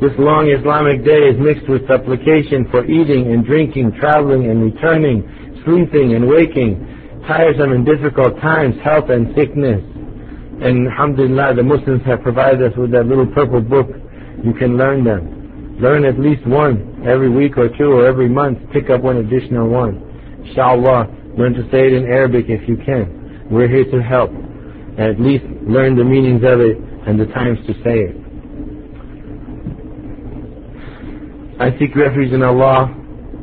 This 0.01 0.11
long 0.19 0.51
Islamic 0.51 1.05
day 1.05 1.31
is 1.31 1.39
mixed 1.39 1.69
with 1.69 1.87
supplication 1.87 2.67
for 2.69 2.83
eating 2.83 3.31
and 3.31 3.45
drinking, 3.45 3.93
traveling 3.97 4.51
and 4.51 4.61
returning, 4.61 5.23
sleeping 5.63 6.15
and 6.15 6.27
waking, 6.27 7.23
tiresome 7.27 7.71
and 7.71 7.85
difficult 7.85 8.35
times, 8.41 8.75
health 8.83 9.09
and 9.09 9.33
sickness. 9.33 9.79
And 10.59 10.91
alhamdulillah, 10.91 11.55
the 11.55 11.63
Muslims 11.63 12.03
have 12.05 12.21
provided 12.21 12.73
us 12.73 12.77
with 12.77 12.91
that 12.91 13.07
little 13.07 13.27
purple 13.27 13.61
book. 13.61 13.87
You 14.43 14.53
can 14.53 14.75
learn 14.75 15.05
them. 15.05 15.79
Learn 15.79 16.03
at 16.03 16.19
least 16.19 16.45
one 16.45 17.03
every 17.07 17.29
week 17.29 17.57
or 17.57 17.69
two 17.69 17.95
or 17.95 18.05
every 18.05 18.27
month. 18.27 18.59
Pick 18.73 18.89
up 18.89 18.99
one 18.99 19.17
additional 19.17 19.69
one. 19.69 20.03
Inshallah, 20.43 21.07
learn 21.36 21.54
to 21.54 21.62
say 21.70 21.86
it 21.86 21.92
in 21.92 22.04
Arabic 22.06 22.46
if 22.48 22.68
you 22.68 22.76
can. 22.76 23.48
We're 23.50 23.68
here 23.68 23.84
to 23.90 24.02
help. 24.02 24.30
At 24.98 25.20
least 25.20 25.44
learn 25.66 25.96
the 25.96 26.04
meanings 26.04 26.42
of 26.44 26.60
it 26.60 26.76
and 27.06 27.18
the 27.18 27.26
times 27.26 27.58
to 27.66 27.72
say 27.84 28.10
it. 28.10 28.16
I 31.60 31.78
seek 31.78 31.94
refuge 31.94 32.32
in 32.32 32.42
Allah 32.42 32.88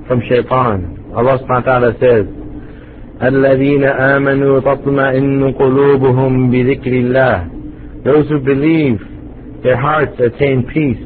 from 0.07 0.21
shaitan. 0.27 1.13
Allah 1.15 1.37
subhanahu 1.39 1.65
wa 1.65 1.79
ta'ala 1.79 1.93
says, 1.99 2.25
الذين 3.21 3.83
آمنوا 3.83 4.59
تطمئن 4.59 5.53
قلوبهم 5.53 6.51
بذكر 6.51 6.91
الله 6.91 7.49
Those 8.03 8.29
who 8.29 8.39
believe, 8.39 8.99
their 9.63 9.79
hearts 9.79 10.13
attain 10.19 10.63
peace 10.71 11.01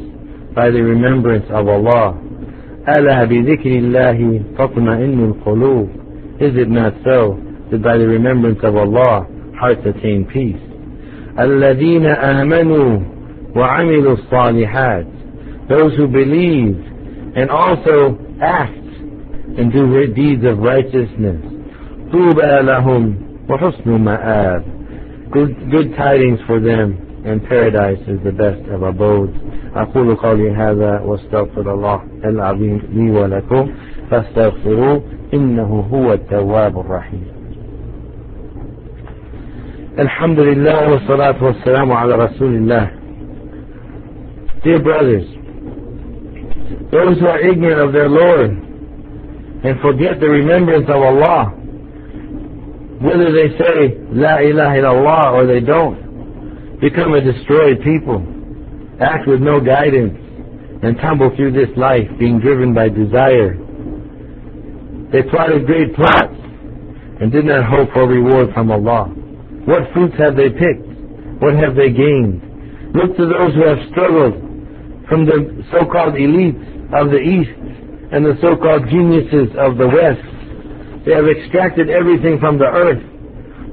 by 0.53 0.69
the 0.69 0.81
remembrance 0.81 1.45
of 1.49 1.67
Allah. 1.67 2.17
ألا 2.87 3.23
بذكر 3.25 3.71
الله 3.71 4.41
تطمئن 4.57 5.19
القلوب 5.23 5.89
Is 6.39 6.55
it 6.57 6.69
not 6.69 6.93
so 7.03 7.39
that 7.71 7.81
by 7.83 7.97
the 7.97 8.07
remembrance 8.07 8.59
of 8.63 8.75
Allah 8.75 9.27
hearts 9.59 9.81
attain 9.85 10.25
peace? 10.25 10.61
الذين 11.39 12.05
آمنوا 12.05 12.99
وعملوا 13.55 14.17
الصالحات 14.17 15.05
Those 15.69 15.95
who 15.95 16.07
believe 16.07 16.75
and 17.35 17.49
also 17.49 18.17
act 18.41 18.75
and 19.57 19.71
do 19.71 20.07
deeds 20.13 20.43
of 20.45 20.57
righteousness 20.59 21.41
طوبى 22.11 22.61
لهم 22.61 23.15
وحسن 23.49 23.89
مآب 23.89 24.63
good, 25.31 25.71
good 25.71 25.95
tidings 25.95 26.39
for 26.47 26.59
them 26.59 27.04
and 27.25 27.43
paradise 27.47 27.99
is 28.07 28.19
the 28.23 28.31
best 28.31 28.61
of 28.69 28.81
abodes 28.83 29.35
أقول 29.75 30.15
قولي 30.15 30.51
هذا 30.51 30.99
واستغفر 30.99 31.73
الله 31.73 32.01
العظيم 32.25 32.81
لي 32.93 33.11
ولكم 33.11 33.69
فاستغفروه 34.11 35.03
إنه 35.33 35.85
هو 35.93 36.13
التواب 36.13 36.79
الرحيم 36.79 37.25
الحمد 39.99 40.39
لله 40.39 40.91
والصلاة 40.91 41.43
والسلام 41.43 41.91
على 41.91 42.15
رسول 42.15 42.53
الله 42.55 42.91
Dear 44.63 44.79
brothers, 44.79 45.25
those 46.91 47.17
who 47.19 47.25
are 47.25 47.39
ignorant 47.39 47.81
of 47.81 47.93
their 47.93 48.07
Lord 48.09 48.51
and 49.63 49.79
forget 49.81 50.19
the 50.19 50.29
remembrance 50.29 50.85
of 50.87 51.01
Allah 51.01 51.53
whether 53.01 53.31
they 53.33 53.49
say 53.57 53.97
La 54.13 54.37
ilaha 54.37 54.75
illallah 54.77 55.33
or 55.33 55.47
they 55.47 55.59
don't, 55.59 55.97
become 56.80 57.14
a 57.14 57.20
destroyed 57.20 57.82
people, 57.82 58.24
act 59.00 59.26
with 59.26 59.40
no 59.40 59.60
guidance, 59.60 60.16
and 60.82 60.96
tumble 60.98 61.34
through 61.36 61.52
this 61.52 61.70
life 61.76 62.06
being 62.18 62.38
driven 62.38 62.74
by 62.74 62.88
desire. 62.88 63.56
They 65.12 65.22
plotted 65.22 65.66
great 65.66 65.94
plots 65.94 66.34
and 67.20 67.32
did 67.32 67.46
not 67.46 67.64
hope 67.64 67.92
for 67.92 68.06
reward 68.06 68.52
from 68.52 68.70
Allah. 68.70 69.08
What 69.64 69.92
fruits 69.92 70.16
have 70.18 70.36
they 70.36 70.50
picked? 70.50 70.86
What 71.40 71.54
have 71.54 71.74
they 71.76 71.90
gained? 71.90 72.42
Look 72.94 73.16
to 73.16 73.26
those 73.26 73.54
who 73.54 73.64
have 73.66 73.78
struggled 73.90 74.34
from 75.08 75.24
the 75.24 75.64
so-called 75.72 76.14
elites 76.14 76.60
of 76.92 77.10
the 77.10 77.20
East 77.20 77.56
and 78.12 78.24
the 78.24 78.36
so-called 78.40 78.88
geniuses 78.88 79.50
of 79.58 79.76
the 79.76 79.88
West 79.88 80.36
they 81.06 81.12
have 81.14 81.28
extracted 81.28 81.88
everything 81.88 82.40
from 82.40 82.58
the 82.58 82.66
earth. 82.66 82.98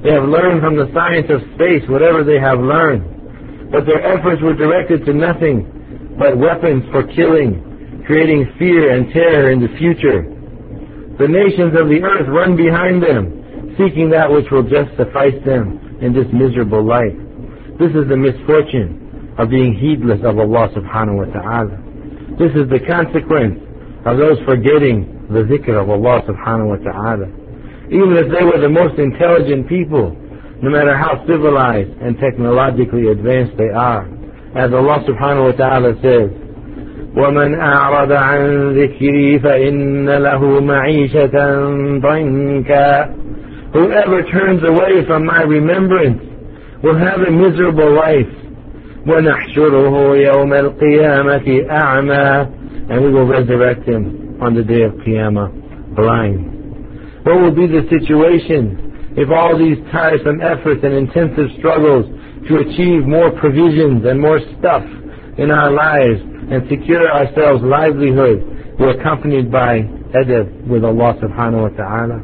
They 0.04 0.12
have 0.12 0.28
learned 0.28 0.60
from 0.60 0.76
the 0.76 0.92
science 0.94 1.32
of 1.32 1.40
space 1.56 1.88
whatever 1.88 2.24
they 2.24 2.40
have 2.40 2.60
learned. 2.60 3.72
But 3.72 3.88
their 3.88 4.04
efforts 4.04 4.42
were 4.42 4.54
directed 4.54 5.06
to 5.06 5.14
nothing 5.14 6.16
but 6.20 6.38
weapons 6.38 6.84
for 6.92 7.08
killing, 7.08 8.04
creating 8.06 8.52
fear 8.60 8.94
and 8.94 9.12
terror 9.12 9.52
in 9.52 9.62
the 9.62 9.72
future. 9.80 10.28
The 11.18 11.28
nations 11.28 11.74
of 11.80 11.88
the 11.88 12.04
earth 12.04 12.28
run 12.28 12.56
behind 12.56 13.02
them, 13.02 13.74
seeking 13.80 14.10
that 14.12 14.30
which 14.30 14.52
will 14.52 14.68
just 14.68 14.92
suffice 14.98 15.40
them 15.46 15.98
in 16.02 16.14
this 16.14 16.28
miserable 16.34 16.84
life. 16.84 17.16
This 17.80 17.96
is 17.96 18.06
the 18.10 18.18
misfortune 18.18 19.34
of 19.40 19.50
being 19.50 19.74
heedless 19.74 20.20
of 20.24 20.38
Allah 20.38 20.70
subhanahu 20.76 21.26
wa 21.26 21.30
ta'ala. 21.34 21.78
This 22.38 22.52
is 22.54 22.70
the 22.70 22.84
consequence 22.86 23.58
of 24.06 24.18
those 24.18 24.38
forgetting 24.46 25.26
the 25.32 25.48
zikr 25.50 25.82
of 25.82 25.90
Allah 25.90 26.22
subhanahu 26.28 26.76
wa 26.76 26.92
ta'ala 26.92 27.43
Even 27.93 28.17
if 28.17 28.29
they 28.29 28.45
were 28.45 28.61
the 28.61 28.69
most 28.69 28.99
intelligent 28.99 29.69
people, 29.69 30.17
no 30.63 30.71
matter 30.71 30.97
how 30.97 31.25
civilized 31.27 31.91
and 32.03 32.19
technologically 32.19 33.09
advanced 33.09 33.57
they 33.57 33.71
are. 33.71 34.05
As 34.57 34.73
Allah 34.73 35.05
subhanahu 35.07 35.53
wa 35.53 35.57
ta'ala 35.57 35.95
says, 36.03 36.31
ومن 37.17 37.55
أعرض 37.55 38.13
عن 38.13 38.71
ذكري 38.77 39.39
فإن 39.39 40.09
له 40.11 40.61
معيشة 40.61 41.35
ضنكا 41.99 43.15
Whoever 43.73 44.23
turns 44.33 44.63
away 44.65 45.05
from 45.07 45.27
my 45.27 45.43
remembrance 45.43 46.23
will 46.83 46.97
have 46.99 47.21
a 47.21 47.31
miserable 47.31 47.95
life. 47.95 48.35
ونحشره 49.07 50.17
يوم 50.17 50.53
القيامة 50.53 51.67
أعمى 51.71 52.47
And 52.91 53.05
we 53.05 53.11
will 53.13 53.27
resurrect 53.27 53.87
him 53.87 54.39
on 54.41 54.55
the 54.55 54.63
day 54.63 54.83
of 54.83 54.93
Qiyamah 54.93 55.95
blind? 55.95 56.52
What 57.24 57.40
will 57.40 57.56
be 57.56 57.68
the 57.68 57.88
situation 57.88 59.16
if 59.16 59.30
all 59.30 59.58
these 59.58 59.78
tiresome 59.92 60.42
efforts 60.42 60.82
and 60.84 60.94
intensive 60.94 61.48
struggles 61.60 62.04
to 62.50 62.58
achieve 62.60 63.08
more 63.08 63.32
provisions 63.32 64.04
and 64.06 64.20
more 64.20 64.40
stuff 64.60 64.84
in 65.38 65.52
our 65.52 65.72
lives 65.72 66.20
and 66.20 66.68
secure 66.68 67.08
ourselves 67.10 67.64
livelihood 67.64 68.76
were 68.78 69.00
accompanied 69.00 69.52
by 69.52 69.88
adab 70.12 70.68
with 70.68 70.84
Allah 70.84 71.16
subhanahu 71.24 71.72
wa 71.72 71.74
ta'ala 71.78 72.20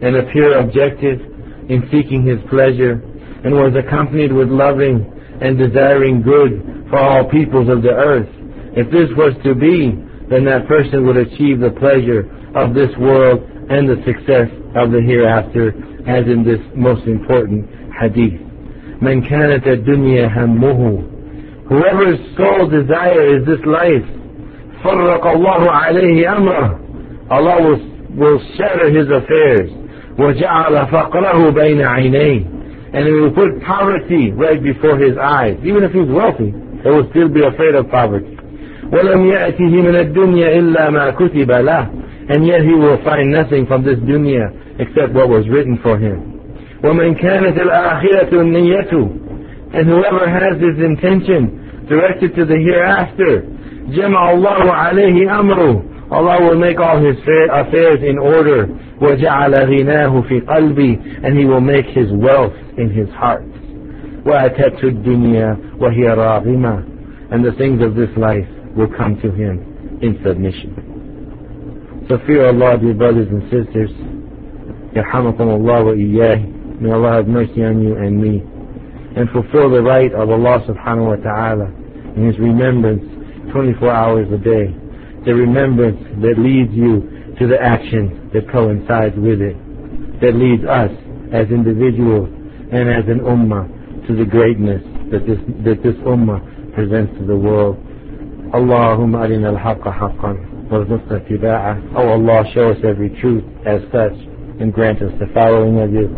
and 0.00 0.16
a 0.16 0.24
pure 0.32 0.58
objective 0.58 1.20
in 1.68 1.84
seeking 1.92 2.24
His 2.24 2.38
pleasure 2.48 3.02
and 3.44 3.52
was 3.52 3.76
accompanied 3.76 4.32
with 4.32 4.48
loving 4.48 5.04
and 5.42 5.58
desiring 5.58 6.22
good 6.22 6.88
for 6.88 6.98
all 6.98 7.28
peoples 7.28 7.68
of 7.68 7.82
the 7.82 7.92
earth. 7.92 8.28
If 8.72 8.90
this 8.90 9.10
was 9.16 9.34
to 9.44 9.54
be, 9.54 9.92
then 10.30 10.44
that 10.46 10.66
person 10.66 11.06
would 11.06 11.16
achieve 11.16 11.60
the 11.60 11.76
pleasure 11.76 12.24
of 12.56 12.72
this 12.72 12.90
world 12.98 13.50
and 13.69 13.87
the 13.89 14.01
success 14.05 14.49
of 14.75 14.91
the 14.91 15.01
hereafter, 15.01 15.69
as 16.07 16.25
in 16.27 16.43
this 16.43 16.59
most 16.75 17.05
important 17.07 17.65
hadith. 17.99 18.39
من 19.01 19.21
كانت 19.21 19.67
الدنيا 19.67 20.27
همه 20.27 21.03
Whoever's 21.69 22.19
sole 22.35 22.67
desire 22.67 23.37
is 23.37 23.45
this 23.45 23.63
life, 23.65 24.05
فرق 24.83 25.27
الله 25.27 25.71
عليه 25.71 26.37
أمره 26.37 26.79
Allah 27.31 27.61
will, 27.61 27.79
will 28.17 28.39
shatter 28.57 28.89
his 28.89 29.07
affairs. 29.09 29.69
وجعل 30.19 30.87
فقره 30.87 31.49
بين 31.49 31.81
عينيه 31.81 32.59
and 32.93 33.05
he 33.05 33.13
will 33.13 33.31
put 33.31 33.61
poverty 33.61 34.31
right 34.31 34.61
before 34.63 34.97
his 34.97 35.15
eyes. 35.17 35.55
Even 35.63 35.83
if 35.83 35.91
he's 35.91 36.09
wealthy, 36.09 36.51
he 36.83 36.89
will 36.89 37.07
still 37.11 37.29
be 37.29 37.43
afraid 37.43 37.75
of 37.75 37.89
poverty. 37.89 38.35
ولم 38.91 39.25
يأته 39.25 39.81
من 39.81 39.95
الدنيا 39.95 40.59
إلا 40.59 40.89
ما 40.89 41.09
كتب 41.11 41.51
له 41.51 41.89
and 42.29 42.45
yet 42.45 42.61
he 42.61 42.73
will 42.73 42.97
find 43.03 43.31
nothing 43.31 43.65
from 43.65 43.83
this 43.83 43.97
dunya 43.99 44.45
except 44.79 45.13
what 45.13 45.29
was 45.29 45.47
written 45.49 45.77
for 45.83 45.97
him 45.97 46.35
ومن 46.83 47.15
كانت 47.15 47.59
الآخرة 47.59 48.41
النية 48.41 48.91
and 49.73 49.87
whoever 49.87 50.29
has 50.29 50.55
his 50.61 50.83
intention 50.83 51.83
directed 51.89 52.35
to 52.35 52.45
the 52.45 52.57
hereafter 52.57 53.43
جمع 53.89 54.31
الله 54.31 54.71
عليه 54.73 55.39
أمره 55.39 55.83
Allah 56.11 56.41
will 56.41 56.57
make 56.57 56.79
all 56.79 56.97
his 56.99 57.17
affairs 57.51 57.99
in 58.01 58.17
order 58.17 58.67
وجعل 59.01 59.55
غناه 59.55 60.21
في 60.21 60.39
قلبي 60.39 60.99
and 61.23 61.37
he 61.37 61.45
will 61.45 61.61
make 61.61 61.85
his 61.85 62.11
wealth 62.11 62.53
in 62.77 62.89
his 62.89 63.09
heart 63.09 63.43
وأتته 64.25 64.83
الدنيا 64.87 65.57
وهي 65.79 66.13
راغمة 66.13 66.83
and 67.31 67.45
the 67.45 67.51
things 67.53 67.81
of 67.83 67.95
this 67.95 68.09
life 68.17 68.47
will 68.75 68.89
come 68.97 69.19
to 69.21 69.29
him 69.31 69.99
in 70.01 70.19
submission. 70.23 70.92
So 72.09 72.17
fear 72.25 72.47
Allah, 72.47 72.77
dear 72.79 72.93
brothers 72.93 73.27
and 73.29 73.43
sisters. 73.53 73.91
Yarhamakum 74.97 75.47
Allah 75.47 75.85
wa 75.85 75.91
iyyah. 75.93 76.81
May 76.81 76.91
Allah 76.91 77.13
have 77.13 77.27
mercy 77.27 77.63
on 77.63 77.81
you 77.81 77.97
and 77.97 78.19
me. 78.19 78.41
And 79.15 79.29
fulfill 79.29 79.69
the 79.69 79.81
right 79.81 80.11
of 80.13 80.29
Allah 80.29 80.65
subhanahu 80.65 81.17
wa 81.17 81.21
ta'ala 81.21 81.67
in 82.15 82.25
His 82.25 82.39
remembrance 82.39 83.03
24 83.53 83.91
hours 83.91 84.27
a 84.33 84.37
day. 84.37 84.73
The 85.25 85.35
remembrance 85.35 86.01
that 86.21 86.39
leads 86.39 86.73
you 86.73 87.35
to 87.39 87.47
the 87.47 87.61
action 87.61 88.29
that 88.33 88.49
coincides 88.51 89.15
with 89.15 89.41
it. 89.41 89.55
That 90.21 90.35
leads 90.35 90.63
us 90.65 90.91
as 91.31 91.47
individuals 91.51 92.29
and 92.71 92.89
as 92.89 93.05
an 93.07 93.19
ummah 93.21 94.07
to 94.07 94.15
the 94.15 94.25
greatness 94.25 94.81
that 95.11 95.25
this, 95.25 95.37
that 95.65 95.83
this 95.83 95.95
ummah 96.05 96.73
presents 96.73 97.13
to 97.19 97.25
the 97.25 97.37
world. 97.37 97.77
اللهم 98.53 99.15
أرنا 99.15 99.49
الحق 99.49 99.89
حقا 99.89 100.37
وارزقنا 100.73 101.15
اتباعه 101.17 101.77
Oh 101.95 102.09
Allah 102.17 102.43
show 102.53 102.69
us 102.71 102.77
every 102.83 103.09
truth 103.21 103.43
as 103.65 103.81
such 103.91 104.17
and 104.59 104.73
grant 104.73 105.01
us 105.01 105.11
the 105.19 105.27
following 105.33 105.79
of 105.79 105.93
you 105.93 106.09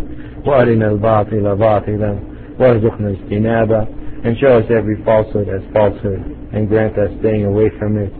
وأرنا 0.45 0.87
الباطل 0.91 1.55
باطلا 1.55 2.15
وارزقنا 2.59 3.09
اجتنابه 3.09 3.87
and 4.23 4.37
show 4.37 4.57
us 4.59 4.65
every 4.69 4.97
falsehood 5.05 5.49
as 5.49 5.61
falsehood 5.73 6.21
and 6.53 6.69
grant 6.69 6.97
us 6.97 7.09
staying 7.19 7.45
away 7.45 7.69
from 7.79 7.97
it 7.97 8.11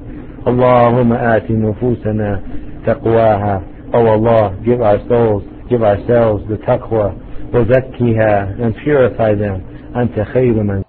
اللهم 0.47 1.13
آت 1.13 1.51
نفوسنا 1.51 2.41
تقواها 2.85 3.61
Oh 3.93 4.07
Allah 4.07 4.55
give 4.65 4.81
our 4.81 4.99
souls 5.09 5.43
give 5.69 5.83
ourselves 5.83 6.43
the 6.49 6.57
taqwa 6.67 7.13
وزكها 7.53 8.57
and 8.59 8.75
purify 8.83 9.33
them 9.35 9.61
أنت 9.95 10.19
خير 10.33 10.53
من 10.63 10.83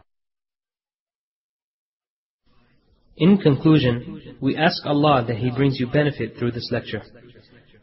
In 3.17 3.37
conclusion, 3.39 4.37
we 4.39 4.55
ask 4.55 4.85
Allah 4.85 5.25
that 5.27 5.37
He 5.37 5.49
brings 5.49 5.79
you 5.79 5.87
benefit 5.87 6.37
through 6.37 6.51
this 6.51 6.69
lecture. 6.71 7.01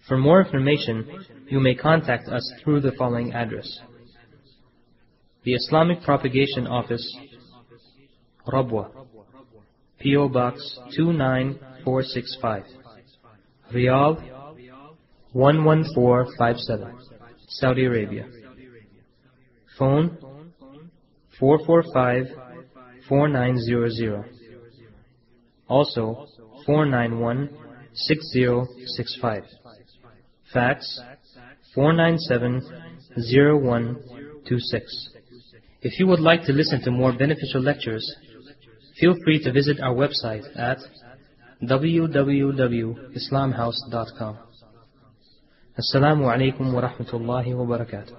For 0.07 0.16
more 0.16 0.44
information, 0.44 1.27
you 1.49 1.59
may 1.61 1.75
contact 1.75 2.29
us 2.29 2.49
through 2.62 2.83
the 2.83 2.92
following 2.92 3.33
address. 3.33 3.81
The 5.42 5.55
Islamic 5.55 6.03
Propagation 6.03 6.68
Office, 6.68 7.05
Rabwa, 8.47 8.90
P.O. 9.99 10.29
Box 10.29 10.79
29465, 10.97 12.62
Riyadh 13.75 14.23
11457, 15.33 16.99
Saudi 17.49 17.87
Arabia. 17.87 18.29
Phone 19.79 20.18
445-4900. 21.40 24.34
Also 25.68 26.27
491-6065. 26.66 29.42
Fax 30.53 31.00
497-0126. 31.77 32.62
If 35.83 35.98
you 35.98 36.07
would 36.07 36.20
like 36.20 36.44
to 36.44 36.53
listen 36.53 36.81
to 36.83 36.90
more 36.90 37.12
beneficial 37.12 37.61
lectures, 37.61 38.14
feel 38.98 39.14
free 39.24 39.38
to 39.42 39.53
visit 39.53 39.81
our 39.81 39.94
website 39.94 40.44
at 40.57 40.79
www.islamhouse.com. 41.62 44.38
Assalamu 45.77 46.31
alaikum 46.33 46.72
wa 46.72 46.81
rahmatullahi 46.88 47.53
wa 47.57 47.64
barakatuh. 47.77 48.14